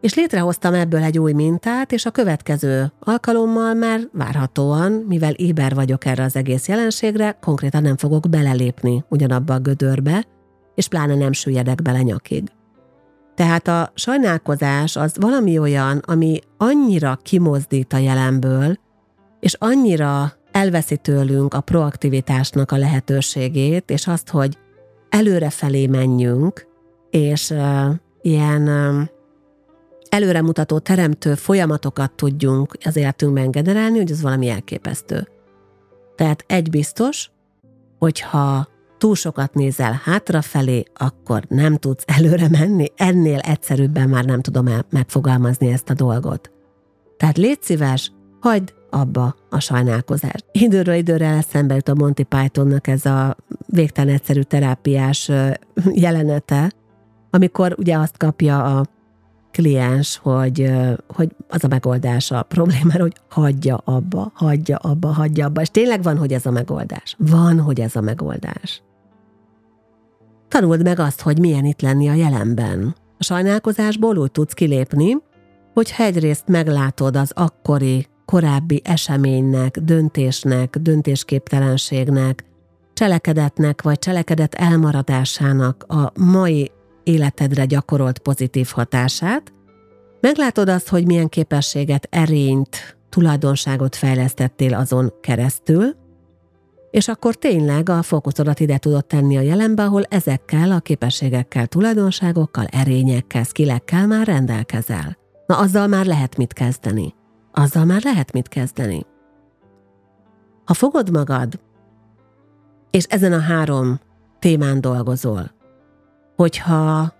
és 0.00 0.14
létrehoztam 0.14 0.74
ebből 0.74 1.02
egy 1.02 1.18
új 1.18 1.32
mintát, 1.32 1.92
és 1.92 2.06
a 2.06 2.10
következő 2.10 2.92
alkalommal 3.00 3.74
már 3.74 4.00
várhatóan, 4.12 4.92
mivel 4.92 5.32
éber 5.32 5.74
vagyok 5.74 6.04
erre 6.04 6.24
az 6.24 6.36
egész 6.36 6.68
jelenségre, 6.68 7.38
konkrétan 7.40 7.82
nem 7.82 7.96
fogok 7.96 8.28
belelépni 8.28 9.04
ugyanabba 9.08 9.54
a 9.54 9.58
gödörbe, 9.58 10.24
és 10.74 10.88
pláne 10.88 11.14
nem 11.14 11.32
süllyedek 11.32 11.82
bele 11.82 12.02
nyakig. 12.02 12.48
Tehát 13.34 13.68
a 13.68 13.92
sajnálkozás 13.94 14.96
az 14.96 15.16
valami 15.20 15.58
olyan, 15.58 15.98
ami 15.98 16.40
annyira 16.56 17.18
kimozdít 17.22 17.92
a 17.92 17.98
jelenből, 17.98 18.78
és 19.42 19.56
annyira 19.58 20.32
elveszi 20.52 20.96
tőlünk 20.96 21.54
a 21.54 21.60
proaktivitásnak 21.60 22.72
a 22.72 22.76
lehetőségét, 22.76 23.90
és 23.90 24.06
azt, 24.06 24.28
hogy 24.28 24.58
előrefelé 25.08 25.86
menjünk, 25.86 26.66
és 27.10 27.50
uh, 27.50 27.94
ilyen 28.20 28.62
uh, 28.62 29.08
előremutató, 30.08 30.78
teremtő 30.78 31.34
folyamatokat 31.34 32.12
tudjunk 32.12 32.76
az 32.84 32.96
életünkben 32.96 33.50
generálni, 33.50 33.98
hogy 33.98 34.10
ez 34.10 34.22
valami 34.22 34.48
elképesztő. 34.48 35.28
Tehát 36.16 36.44
egy 36.46 36.70
biztos, 36.70 37.30
hogyha 37.98 38.68
túl 38.98 39.14
sokat 39.14 39.54
nézel 39.54 40.00
hátrafelé, 40.04 40.82
akkor 40.94 41.44
nem 41.48 41.76
tudsz 41.76 42.04
előre 42.06 42.48
menni, 42.48 42.86
ennél 42.96 43.38
egyszerűbben 43.38 44.08
már 44.08 44.24
nem 44.24 44.40
tudom 44.40 44.68
megfogalmazni 44.90 45.72
ezt 45.72 45.90
a 45.90 45.94
dolgot. 45.94 46.50
Tehát 47.16 47.36
légy 47.36 47.62
szíves, 47.62 48.12
hagyd 48.40 48.74
abba 48.92 49.34
a 49.50 49.60
sajnálkozást. 49.60 50.44
Időről 50.52 50.94
időre 50.94 51.28
eszembe 51.28 51.74
jut 51.74 51.88
a 51.88 51.94
Monty 51.94 52.22
Pythonnak 52.22 52.86
ez 52.86 53.06
a 53.06 53.36
végtelen 53.66 54.14
egyszerű 54.14 54.40
terápiás 54.40 55.30
jelenete, 55.92 56.72
amikor 57.30 57.74
ugye 57.78 57.96
azt 57.98 58.16
kapja 58.16 58.78
a 58.78 58.86
kliens, 59.52 60.18
hogy, 60.22 60.70
hogy 61.06 61.28
az 61.48 61.64
a 61.64 61.68
megoldás 61.68 62.30
a 62.30 62.42
problémára, 62.42 63.02
hogy 63.02 63.16
hagyja 63.28 63.76
abba, 63.76 64.32
hagyja 64.34 64.76
abba, 64.76 65.08
hagyja 65.08 65.46
abba. 65.46 65.60
És 65.60 65.68
tényleg 65.68 66.02
van, 66.02 66.16
hogy 66.16 66.32
ez 66.32 66.46
a 66.46 66.50
megoldás. 66.50 67.16
Van, 67.18 67.60
hogy 67.60 67.80
ez 67.80 67.96
a 67.96 68.00
megoldás. 68.00 68.82
Tanuld 70.48 70.82
meg 70.82 70.98
azt, 70.98 71.20
hogy 71.20 71.38
milyen 71.38 71.64
itt 71.64 71.80
lenni 71.80 72.08
a 72.08 72.14
jelenben. 72.14 72.94
A 73.18 73.24
sajnálkozásból 73.24 74.16
úgy 74.16 74.30
tudsz 74.30 74.52
kilépni, 74.52 75.16
hogy 75.74 75.94
egyrészt 75.98 76.48
meglátod 76.48 77.16
az 77.16 77.32
akkori, 77.34 78.06
korábbi 78.32 78.80
eseménynek, 78.84 79.78
döntésnek, 79.78 80.76
döntésképtelenségnek, 80.76 82.44
cselekedetnek 82.92 83.82
vagy 83.82 83.98
cselekedet 83.98 84.54
elmaradásának 84.54 85.84
a 85.88 86.12
mai 86.20 86.70
életedre 87.02 87.64
gyakorolt 87.64 88.18
pozitív 88.18 88.68
hatását, 88.70 89.52
meglátod 90.20 90.68
azt, 90.68 90.88
hogy 90.88 91.06
milyen 91.06 91.28
képességet, 91.28 92.06
erényt, 92.10 92.96
tulajdonságot 93.08 93.96
fejlesztettél 93.96 94.74
azon 94.74 95.12
keresztül, 95.20 95.94
és 96.90 97.08
akkor 97.08 97.34
tényleg 97.34 97.88
a 97.88 98.02
fókuszodat 98.02 98.60
ide 98.60 98.78
tudod 98.78 99.06
tenni 99.06 99.36
a 99.36 99.40
jelenbe, 99.40 99.82
ahol 99.82 100.02
ezekkel 100.02 100.70
a 100.70 100.80
képességekkel, 100.80 101.66
tulajdonságokkal, 101.66 102.64
erényekkel, 102.64 103.42
skillekkel 103.42 104.06
már 104.06 104.26
rendelkezel. 104.26 105.16
Na 105.46 105.58
azzal 105.58 105.86
már 105.86 106.06
lehet 106.06 106.36
mit 106.36 106.52
kezdeni. 106.52 107.14
Azzal 107.52 107.84
már 107.84 108.02
lehet 108.04 108.32
mit 108.32 108.48
kezdeni. 108.48 109.06
Ha 110.64 110.74
fogod 110.74 111.10
magad, 111.10 111.60
és 112.90 113.04
ezen 113.04 113.32
a 113.32 113.40
három 113.40 114.00
témán 114.38 114.80
dolgozol, 114.80 115.50
hogyha 116.36 117.12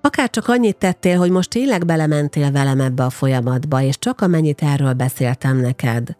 akár 0.00 0.30
csak 0.30 0.48
annyit 0.48 0.76
tettél, 0.76 1.18
hogy 1.18 1.30
most 1.30 1.50
tényleg 1.50 1.86
belementél 1.86 2.50
velem 2.50 2.80
ebbe 2.80 3.04
a 3.04 3.10
folyamatba, 3.10 3.82
és 3.82 3.98
csak 3.98 4.20
amennyit 4.20 4.62
erről 4.62 4.92
beszéltem 4.92 5.56
neked, 5.56 6.16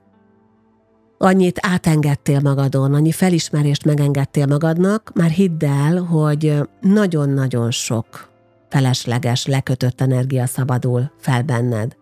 annyit 1.19 1.59
átengedtél 1.63 2.41
magadon, 2.41 2.95
annyi 2.95 3.13
felismerést 3.13 3.85
megengedtél 3.85 4.47
magadnak, 4.47 5.11
már 5.15 5.31
hidd 5.31 5.65
el, 5.65 6.03
hogy 6.03 6.69
nagyon-nagyon 6.81 7.71
sok 7.71 8.31
felesleges, 8.69 9.47
lekötött 9.47 10.01
energia 10.01 10.47
szabadul 10.47 11.13
fel 11.19 11.43
benned. 11.43 11.97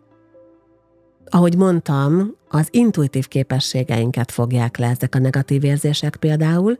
Ahogy 1.31 1.57
mondtam, 1.57 2.35
az 2.49 2.69
intuitív 2.71 3.29
képességeinket 3.29 4.33
fogják 4.33 4.77
le 4.77 4.87
ezek 4.87 5.15
a 5.15 5.19
negatív 5.19 5.65
érzések 5.65 6.17
például, 6.17 6.79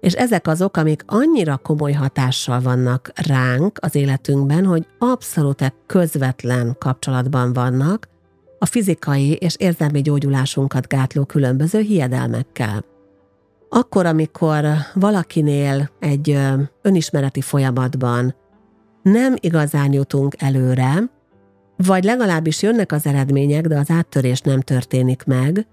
és 0.00 0.12
ezek 0.12 0.46
azok, 0.46 0.76
amik 0.76 1.02
annyira 1.06 1.56
komoly 1.56 1.92
hatással 1.92 2.60
vannak 2.60 3.12
ránk 3.14 3.78
az 3.80 3.94
életünkben, 3.94 4.64
hogy 4.64 4.86
abszolút 4.98 5.74
közvetlen 5.86 6.76
kapcsolatban 6.78 7.52
vannak 7.52 8.08
a 8.58 8.66
fizikai 8.66 9.32
és 9.32 9.54
érzelmi 9.58 10.02
gyógyulásunkat 10.02 10.88
gátló 10.88 11.24
különböző 11.24 11.80
hiedelmekkel. 11.80 12.84
Akkor, 13.68 14.06
amikor 14.06 14.64
valakinél 14.94 15.90
egy 16.00 16.38
önismereti 16.82 17.40
folyamatban 17.40 18.34
nem 19.02 19.34
igazán 19.40 19.92
jutunk 19.92 20.34
előre, 20.42 21.10
vagy 21.76 22.04
legalábbis 22.04 22.62
jönnek 22.62 22.92
az 22.92 23.06
eredmények, 23.06 23.66
de 23.66 23.78
az 23.78 23.90
áttörés 23.90 24.40
nem 24.40 24.60
történik 24.60 25.24
meg, 25.24 25.66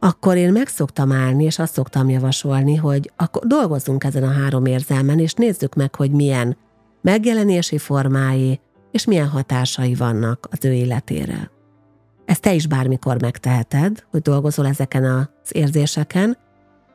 akkor 0.00 0.36
én 0.36 0.52
meg 0.52 0.66
szoktam 0.66 1.12
állni, 1.12 1.44
és 1.44 1.58
azt 1.58 1.72
szoktam 1.72 2.08
javasolni, 2.08 2.76
hogy 2.76 3.10
akkor 3.16 3.46
dolgozzunk 3.46 4.04
ezen 4.04 4.22
a 4.22 4.32
három 4.32 4.64
érzelmen, 4.66 5.18
és 5.18 5.32
nézzük 5.32 5.74
meg, 5.74 5.94
hogy 5.94 6.10
milyen 6.10 6.56
megjelenési 7.02 7.78
formái, 7.78 8.60
és 8.90 9.04
milyen 9.04 9.28
hatásai 9.28 9.94
vannak 9.94 10.48
az 10.50 10.64
ő 10.64 10.72
életére. 10.72 11.50
Ezt 12.24 12.40
te 12.40 12.54
is 12.54 12.66
bármikor 12.66 13.20
megteheted, 13.20 14.04
hogy 14.10 14.20
dolgozol 14.20 14.66
ezeken 14.66 15.04
az 15.04 15.50
érzéseken. 15.52 16.36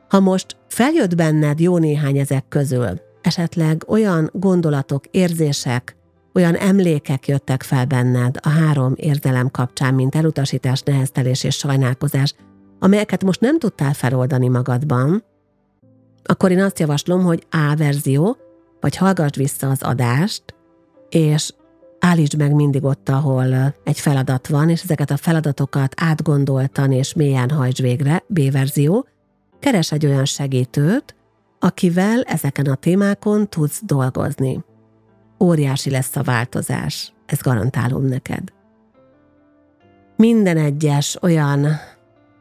Ha 0.08 0.20
most 0.20 0.56
feljött 0.68 1.14
benned 1.14 1.60
jó 1.60 1.78
néhány 1.78 2.18
ezek 2.18 2.48
közül, 2.48 3.00
esetleg 3.22 3.84
olyan 3.88 4.30
gondolatok, 4.32 5.04
érzések, 5.10 5.96
olyan 6.34 6.54
emlékek 6.54 7.28
jöttek 7.28 7.62
fel 7.62 7.84
benned 7.84 8.36
a 8.42 8.48
három 8.48 8.92
érzelem 8.96 9.50
kapcsán, 9.50 9.94
mint 9.94 10.14
elutasítás, 10.14 10.82
neheztelés 10.82 11.44
és 11.44 11.56
sajnálkozás, 11.56 12.34
amelyeket 12.78 13.24
most 13.24 13.40
nem 13.40 13.58
tudtál 13.58 13.94
feloldani 13.94 14.48
magadban, 14.48 15.24
akkor 16.24 16.50
én 16.50 16.62
azt 16.62 16.78
javaslom, 16.78 17.24
hogy 17.24 17.46
A 17.50 17.74
verzió, 17.76 18.36
vagy 18.80 18.96
hallgass 18.96 19.36
vissza 19.36 19.70
az 19.70 19.82
adást, 19.82 20.42
és 21.08 21.52
állítsd 21.98 22.36
meg 22.36 22.54
mindig 22.54 22.84
ott, 22.84 23.08
ahol 23.08 23.74
egy 23.84 24.00
feladat 24.00 24.48
van, 24.48 24.68
és 24.68 24.82
ezeket 24.82 25.10
a 25.10 25.16
feladatokat 25.16 25.94
átgondoltan 25.96 26.92
és 26.92 27.14
mélyen 27.14 27.50
hajtsd 27.50 27.82
végre, 27.82 28.24
B 28.26 28.50
verzió, 28.50 29.06
keres 29.60 29.92
egy 29.92 30.06
olyan 30.06 30.24
segítőt, 30.24 31.14
akivel 31.58 32.22
ezeken 32.22 32.66
a 32.66 32.74
témákon 32.74 33.48
tudsz 33.48 33.80
dolgozni. 33.84 34.64
Óriási 35.44 35.90
lesz 35.90 36.16
a 36.16 36.22
változás, 36.22 37.12
ezt 37.26 37.42
garantálom 37.42 38.04
neked. 38.04 38.52
Minden 40.16 40.56
egyes 40.56 41.22
olyan 41.22 41.66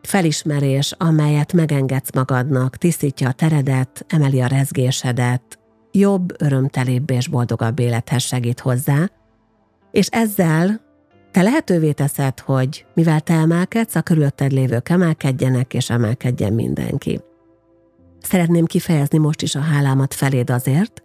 felismerés, 0.02 0.94
amelyet 0.98 1.54
megengedsz 1.54 2.14
magadnak, 2.14 2.78
tisztítja 2.78 3.30
a 3.30 3.32
teredet, 3.32 4.06
emeli 4.08 4.42
a 4.42 4.48
rezgésedet, 4.48 5.60
jobb, 5.92 6.42
örömtelébb 6.42 7.10
és 7.10 7.28
boldogabb 7.28 7.80
élethez 7.80 8.24
segít 8.24 8.60
hozzá, 8.60 9.10
és 9.92 10.08
ezzel 10.08 10.82
te 11.32 11.42
lehetővé 11.42 11.92
teszed, 11.92 12.40
hogy 12.40 12.86
mivel 12.94 13.20
te 13.20 13.34
emelkedsz, 13.34 13.96
a 13.96 14.02
körülötted 14.02 14.52
lévők 14.52 14.90
emelkedjenek, 14.90 15.74
és 15.74 15.90
emelkedjen 15.90 16.54
mindenki. 16.54 17.20
Szeretném 18.22 18.66
kifejezni 18.66 19.18
most 19.18 19.42
is 19.42 19.56
a 19.56 19.60
hálámat 19.60 20.14
feléd 20.14 20.50
azért, 20.50 21.03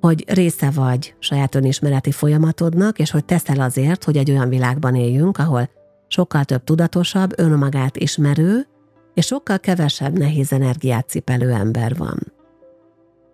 hogy 0.00 0.24
része 0.28 0.70
vagy 0.70 1.14
saját 1.18 1.54
önismereti 1.54 2.10
folyamatodnak, 2.10 2.98
és 2.98 3.10
hogy 3.10 3.24
teszel 3.24 3.60
azért, 3.60 4.04
hogy 4.04 4.16
egy 4.16 4.30
olyan 4.30 4.48
világban 4.48 4.94
éljünk, 4.94 5.38
ahol 5.38 5.68
sokkal 6.08 6.44
több 6.44 6.64
tudatosabb, 6.64 7.32
önmagát 7.36 7.96
ismerő, 7.96 8.66
és 9.14 9.26
sokkal 9.26 9.58
kevesebb 9.58 10.18
nehéz 10.18 10.52
energiát 10.52 11.08
cipelő 11.08 11.50
ember 11.50 11.96
van. 11.96 12.32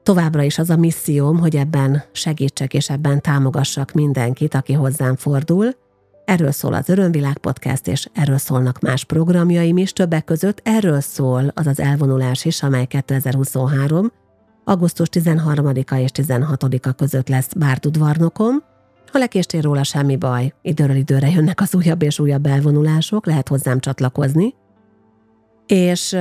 Továbbra 0.02 0.42
is 0.42 0.58
az 0.58 0.70
a 0.70 0.76
misszióm, 0.76 1.38
hogy 1.38 1.56
ebben 1.56 2.02
segítsek 2.12 2.74
és 2.74 2.90
ebben 2.90 3.20
támogassak 3.20 3.92
mindenkit, 3.92 4.54
aki 4.54 4.72
hozzám 4.72 5.16
fordul. 5.16 5.68
Erről 6.24 6.50
szól 6.50 6.74
az 6.74 6.88
Örömvilág 6.88 7.38
Podcast, 7.38 7.86
és 7.86 8.08
erről 8.12 8.38
szólnak 8.38 8.80
más 8.80 9.04
programjaim 9.04 9.76
is, 9.76 9.92
többek 9.92 10.24
között 10.24 10.60
erről 10.64 11.00
szól 11.00 11.52
az 11.54 11.66
az 11.66 11.80
elvonulás 11.80 12.44
is, 12.44 12.62
amely 12.62 12.86
2023. 12.86 14.12
augusztus 14.64 15.08
13-a 15.12 15.94
és 15.94 16.10
16-a 16.14 16.92
között 16.92 17.28
lesz 17.28 17.52
Bárdudvarnokom. 17.52 18.62
Ha 19.12 19.18
lekéstél 19.18 19.60
róla, 19.60 19.82
semmi 19.82 20.16
baj, 20.16 20.54
időről 20.62 20.96
időre 20.96 21.30
jönnek 21.30 21.60
az 21.60 21.74
újabb 21.74 22.02
és 22.02 22.18
újabb 22.18 22.46
elvonulások, 22.46 23.26
lehet 23.26 23.48
hozzám 23.48 23.80
csatlakozni. 23.80 24.54
És 25.66 26.16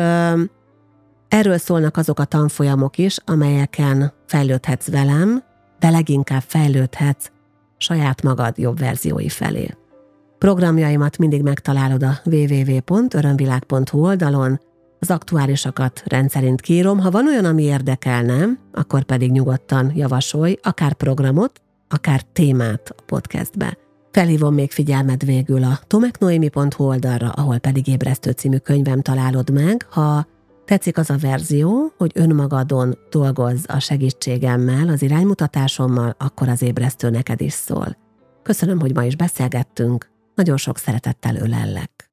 Erről 1.33 1.57
szólnak 1.57 1.97
azok 1.97 2.19
a 2.19 2.25
tanfolyamok 2.25 2.97
is, 2.97 3.17
amelyeken 3.25 4.13
fejlődhetsz 4.25 4.89
velem, 4.89 5.43
de 5.79 5.89
leginkább 5.89 6.41
fejlődhetsz 6.41 7.31
saját 7.77 8.21
magad 8.21 8.57
jobb 8.57 8.79
verziói 8.79 9.29
felé. 9.29 9.69
Programjaimat 10.37 11.17
mindig 11.17 11.41
megtalálod 11.41 12.03
a 12.03 12.19
www.örömvilág.hu 12.25 14.05
oldalon, 14.05 14.59
az 15.03 15.11
aktuálisakat 15.11 16.03
rendszerint 16.05 16.61
kírom, 16.61 16.99
ha 16.99 17.11
van 17.11 17.27
olyan, 17.27 17.45
ami 17.45 17.63
érdekelne, 17.63 18.47
akkor 18.73 19.03
pedig 19.03 19.31
nyugodtan 19.31 19.91
javasolj, 19.95 20.57
akár 20.61 20.93
programot, 20.93 21.61
akár 21.89 22.21
témát 22.21 22.93
a 22.97 23.01
podcastbe. 23.05 23.77
Felhívom 24.11 24.53
még 24.53 24.71
figyelmed 24.71 25.25
végül 25.25 25.63
a 25.63 25.79
tomeknoemi.hu 25.87 26.83
oldalra, 26.83 27.29
ahol 27.29 27.57
pedig 27.57 27.87
ébresztő 27.87 28.31
című 28.31 28.57
könyvem 28.57 29.01
találod 29.01 29.49
meg, 29.49 29.87
ha 29.89 30.27
Tetszik 30.65 30.97
az 30.97 31.09
a 31.09 31.17
verzió, 31.17 31.93
hogy 31.97 32.11
önmagadon 32.15 32.97
dolgozz 33.09 33.63
a 33.67 33.79
segítségemmel, 33.79 34.89
az 34.89 35.01
iránymutatásommal, 35.01 36.15
akkor 36.17 36.49
az 36.49 36.61
ébresztő 36.61 37.09
neked 37.09 37.41
is 37.41 37.53
szól. 37.53 37.97
Köszönöm, 38.43 38.79
hogy 38.79 38.93
ma 38.95 39.03
is 39.03 39.15
beszélgettünk, 39.15 40.09
nagyon 40.35 40.57
sok 40.57 40.77
szeretettel 40.77 41.35
ölellek. 41.35 42.12